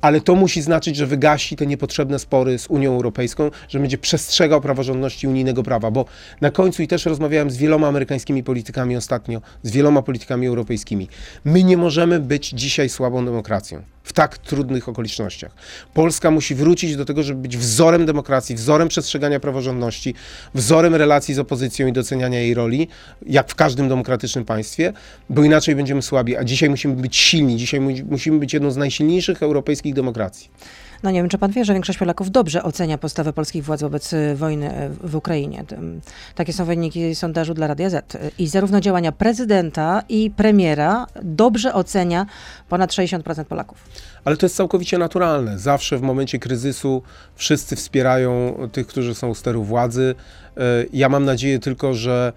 ale 0.00 0.20
to 0.20 0.34
musi 0.34 0.62
znaczyć, 0.62 0.96
że 0.96 1.06
wygasi 1.06 1.56
te 1.56 1.66
niepotrzebne 1.66 2.18
spory 2.18 2.58
z 2.58 2.66
Unią 2.66 2.92
Europejską, 2.92 3.50
że 3.68 3.78
będzie 3.78 3.98
przestrzegał 3.98 4.60
praworządności 4.60 5.28
unijnego 5.28 5.62
prawa, 5.62 5.90
bo 5.90 6.04
na 6.40 6.50
końcu 6.50 6.82
i 6.82 6.88
też 6.88 7.06
rozmawiałem 7.06 7.50
z 7.50 7.56
wieloma 7.56 7.88
amerykańskimi 7.88 8.42
politykami 8.42 8.96
ostatnio, 8.96 9.40
z 9.62 9.70
wieloma 9.70 10.02
politykami 10.02 10.46
europejskimi. 10.46 11.08
My 11.44 11.64
nie 11.64 11.76
możemy 11.76 12.20
być 12.20 12.48
dzisiaj 12.48 12.88
słabą 12.88 13.24
demokracją 13.24 13.93
w 14.04 14.12
tak 14.12 14.38
trudnych 14.38 14.88
okolicznościach. 14.88 15.52
Polska 15.94 16.30
musi 16.30 16.54
wrócić 16.54 16.96
do 16.96 17.04
tego, 17.04 17.22
żeby 17.22 17.40
być 17.40 17.56
wzorem 17.56 18.06
demokracji, 18.06 18.54
wzorem 18.54 18.88
przestrzegania 18.88 19.40
praworządności, 19.40 20.14
wzorem 20.54 20.94
relacji 20.94 21.34
z 21.34 21.38
opozycją 21.38 21.86
i 21.86 21.92
doceniania 21.92 22.40
jej 22.40 22.54
roli, 22.54 22.88
jak 23.26 23.50
w 23.50 23.54
każdym 23.54 23.88
demokratycznym 23.88 24.44
państwie, 24.44 24.92
bo 25.30 25.44
inaczej 25.44 25.76
będziemy 25.76 26.02
słabi. 26.02 26.36
A 26.36 26.44
dzisiaj 26.44 26.70
musimy 26.70 26.94
być 26.94 27.16
silni, 27.16 27.56
dzisiaj 27.56 27.80
mu- 27.80 28.06
musimy 28.10 28.38
być 28.38 28.52
jedną 28.54 28.70
z 28.70 28.76
najsilniejszych 28.76 29.42
europejskich 29.42 29.94
demokracji. 29.94 30.50
No 31.04 31.10
nie 31.10 31.18
wiem, 31.20 31.28
czy 31.28 31.38
pan 31.38 31.50
wie, 31.50 31.64
że 31.64 31.72
większość 31.72 31.98
Polaków 31.98 32.30
dobrze 32.30 32.62
ocenia 32.62 32.98
postawę 32.98 33.32
polskich 33.32 33.64
władz 33.64 33.80
wobec 33.80 34.12
y, 34.12 34.34
wojny 34.36 34.84
y, 34.84 34.88
w 35.08 35.16
Ukrainie. 35.16 35.64
Takie 36.34 36.52
są 36.52 36.64
wyniki 36.64 37.14
sondażu 37.14 37.54
dla 37.54 37.66
Radia 37.66 37.90
Z. 37.90 38.14
Y, 38.14 38.30
I 38.38 38.46
zarówno 38.46 38.80
działania 38.80 39.12
prezydenta 39.12 40.02
i 40.08 40.30
premiera 40.30 41.06
dobrze 41.22 41.74
ocenia 41.74 42.26
ponad 42.68 42.90
60% 42.90 43.44
Polaków. 43.44 43.78
Ale 44.24 44.36
to 44.36 44.46
jest 44.46 44.56
całkowicie 44.56 44.98
naturalne. 44.98 45.58
Zawsze 45.58 45.98
w 45.98 46.02
momencie 46.02 46.38
kryzysu 46.38 47.02
wszyscy 47.36 47.76
wspierają 47.76 48.56
tych, 48.72 48.86
którzy 48.86 49.14
są 49.14 49.28
u 49.28 49.34
steru 49.34 49.64
władzy. 49.64 50.14
E, 50.56 50.60
Ja 50.92 51.08
mam 51.08 51.24
nadzieję 51.24 51.58
tylko, 51.58 51.94
że 51.94 52.32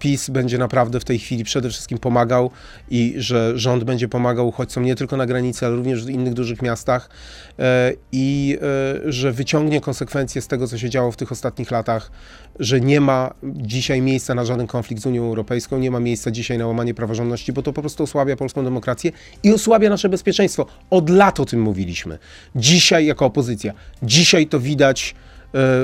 PiS 0.00 0.30
będzie 0.30 0.58
naprawdę 0.58 1.00
w 1.00 1.04
tej 1.04 1.18
chwili 1.18 1.44
przede 1.44 1.70
wszystkim 1.70 1.98
pomagał 1.98 2.50
i 2.90 3.14
że 3.16 3.58
rząd 3.58 3.84
będzie 3.84 4.08
pomagał 4.08 4.48
uchodźcom 4.48 4.84
nie 4.84 4.94
tylko 4.94 5.16
na 5.16 5.26
granicy, 5.26 5.66
ale 5.66 5.76
również 5.76 6.04
w 6.04 6.10
innych 6.10 6.34
dużych 6.34 6.62
miastach 6.62 7.10
e, 7.58 7.92
i 8.12 8.58
e, 9.06 9.12
że 9.12 9.32
wyciągnie 9.32 9.80
konsekwencje 9.80 10.42
z 10.42 10.48
tego, 10.48 10.68
co 10.68 10.78
się 10.78 10.90
działo 10.90 11.12
w 11.12 11.16
tych 11.16 11.32
ostatnich 11.32 11.70
latach, 11.70 12.10
że 12.58 12.80
nie 12.80 13.00
ma 13.00 13.34
dzisiaj 13.42 14.02
miejsca 14.02 14.34
na 14.34 14.44
żaden 14.44 14.66
konflikt 14.66 15.02
z 15.02 15.06
Unią 15.06 15.24
Europejską, 15.24 15.78
nie 15.78 15.90
ma 15.90 16.00
miejsca 16.00 16.30
dzisiaj 16.30 16.58
na 16.58 16.66
łamanie 16.66 16.94
praworządności, 16.94 17.52
bo 17.52 17.62
to 17.62 17.72
po 17.72 17.80
prostu 17.80 18.02
osłabia 18.02 18.36
polską 18.36 18.64
demokrację 18.64 19.12
i 19.42 19.52
osłabia 19.52 19.90
nasze 19.90 20.08
bezpieczeństwo. 20.08 20.66
Od 20.90 21.10
lat 21.10 21.40
o 21.40 21.44
tym 21.44 21.62
mówiliśmy. 21.62 22.18
Dzisiaj 22.56 23.06
jako 23.06 23.26
opozycja. 23.26 23.72
Dzisiaj 24.02 24.46
to 24.46 24.60
widać 24.60 25.14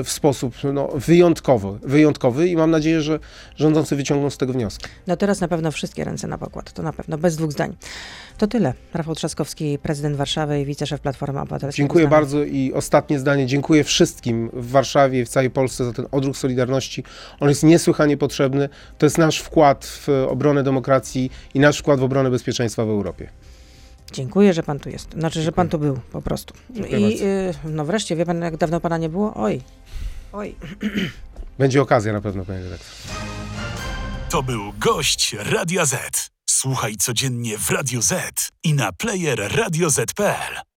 w 0.03 0.09
sposób 0.09 0.55
no, 0.73 0.87
wyjątkowy, 0.95 1.79
wyjątkowy 1.81 2.47
i 2.47 2.55
mam 2.55 2.71
nadzieję, 2.71 3.01
że 3.01 3.19
rządzący 3.55 3.95
wyciągną 3.95 4.29
z 4.29 4.37
tego 4.37 4.53
wnioski. 4.53 4.85
No 5.07 5.17
teraz 5.17 5.41
na 5.41 5.47
pewno 5.47 5.71
wszystkie 5.71 6.03
ręce 6.03 6.27
na 6.27 6.37
pokład, 6.37 6.73
to 6.73 6.83
na 6.83 6.93
pewno, 6.93 7.17
bez 7.17 7.35
dwóch 7.35 7.51
zdań. 7.51 7.75
To 8.37 8.47
tyle. 8.47 8.73
Rafał 8.93 9.15
Trzaskowski, 9.15 9.79
prezydent 9.79 10.15
Warszawy 10.15 10.61
i 10.61 10.65
wiceszef 10.65 11.01
Platformy 11.01 11.39
Obywatelskiej. 11.39 11.83
Dziękuję 11.83 12.07
bardzo 12.07 12.43
i 12.43 12.73
ostatnie 12.73 13.19
zdanie. 13.19 13.45
Dziękuję 13.45 13.83
wszystkim 13.83 14.49
w 14.53 14.71
Warszawie 14.71 15.21
i 15.21 15.25
w 15.25 15.29
całej 15.29 15.49
Polsce 15.49 15.85
za 15.85 15.93
ten 15.93 16.05
odruch 16.11 16.37
Solidarności. 16.37 17.03
On 17.39 17.49
jest 17.49 17.63
niesłychanie 17.63 18.17
potrzebny. 18.17 18.69
To 18.97 19.05
jest 19.05 19.17
nasz 19.17 19.39
wkład 19.39 19.85
w 19.85 20.09
obronę 20.29 20.63
demokracji 20.63 21.31
i 21.53 21.59
nasz 21.59 21.79
wkład 21.79 21.99
w 21.99 22.03
obronę 22.03 22.29
bezpieczeństwa 22.29 22.85
w 22.85 22.89
Europie. 22.89 23.29
Dziękuję, 24.11 24.53
że 24.53 24.63
pan 24.63 24.79
tu 24.79 24.89
jest. 24.89 25.13
Znaczy, 25.13 25.41
że 25.41 25.51
pan 25.51 25.69
tu 25.69 25.79
był 25.79 25.99
po 26.11 26.21
prostu. 26.21 26.53
Dziękuję 26.69 27.11
I 27.11 27.23
y, 27.23 27.53
no 27.63 27.85
wreszcie, 27.85 28.15
wie 28.15 28.25
pan, 28.25 28.41
jak 28.41 28.57
dawno 28.57 28.79
pana 28.79 28.97
nie 28.97 29.09
było? 29.09 29.33
Oj. 29.35 29.61
Oj. 30.33 30.55
Będzie 31.59 31.81
okazja 31.81 32.13
na 32.13 32.21
pewno, 32.21 32.45
panie 32.45 32.63
redaktor. 32.63 32.87
To 34.29 34.43
był 34.43 34.73
gość 34.79 35.35
Radia 35.39 35.85
Z. 35.85 36.29
Słuchaj 36.49 36.95
codziennie 36.95 37.57
w 37.57 37.69
Radio 37.69 38.01
Z 38.01 38.49
i 38.63 38.73
na 38.73 38.91
player 38.91 39.55
radioz.pl. 39.55 40.67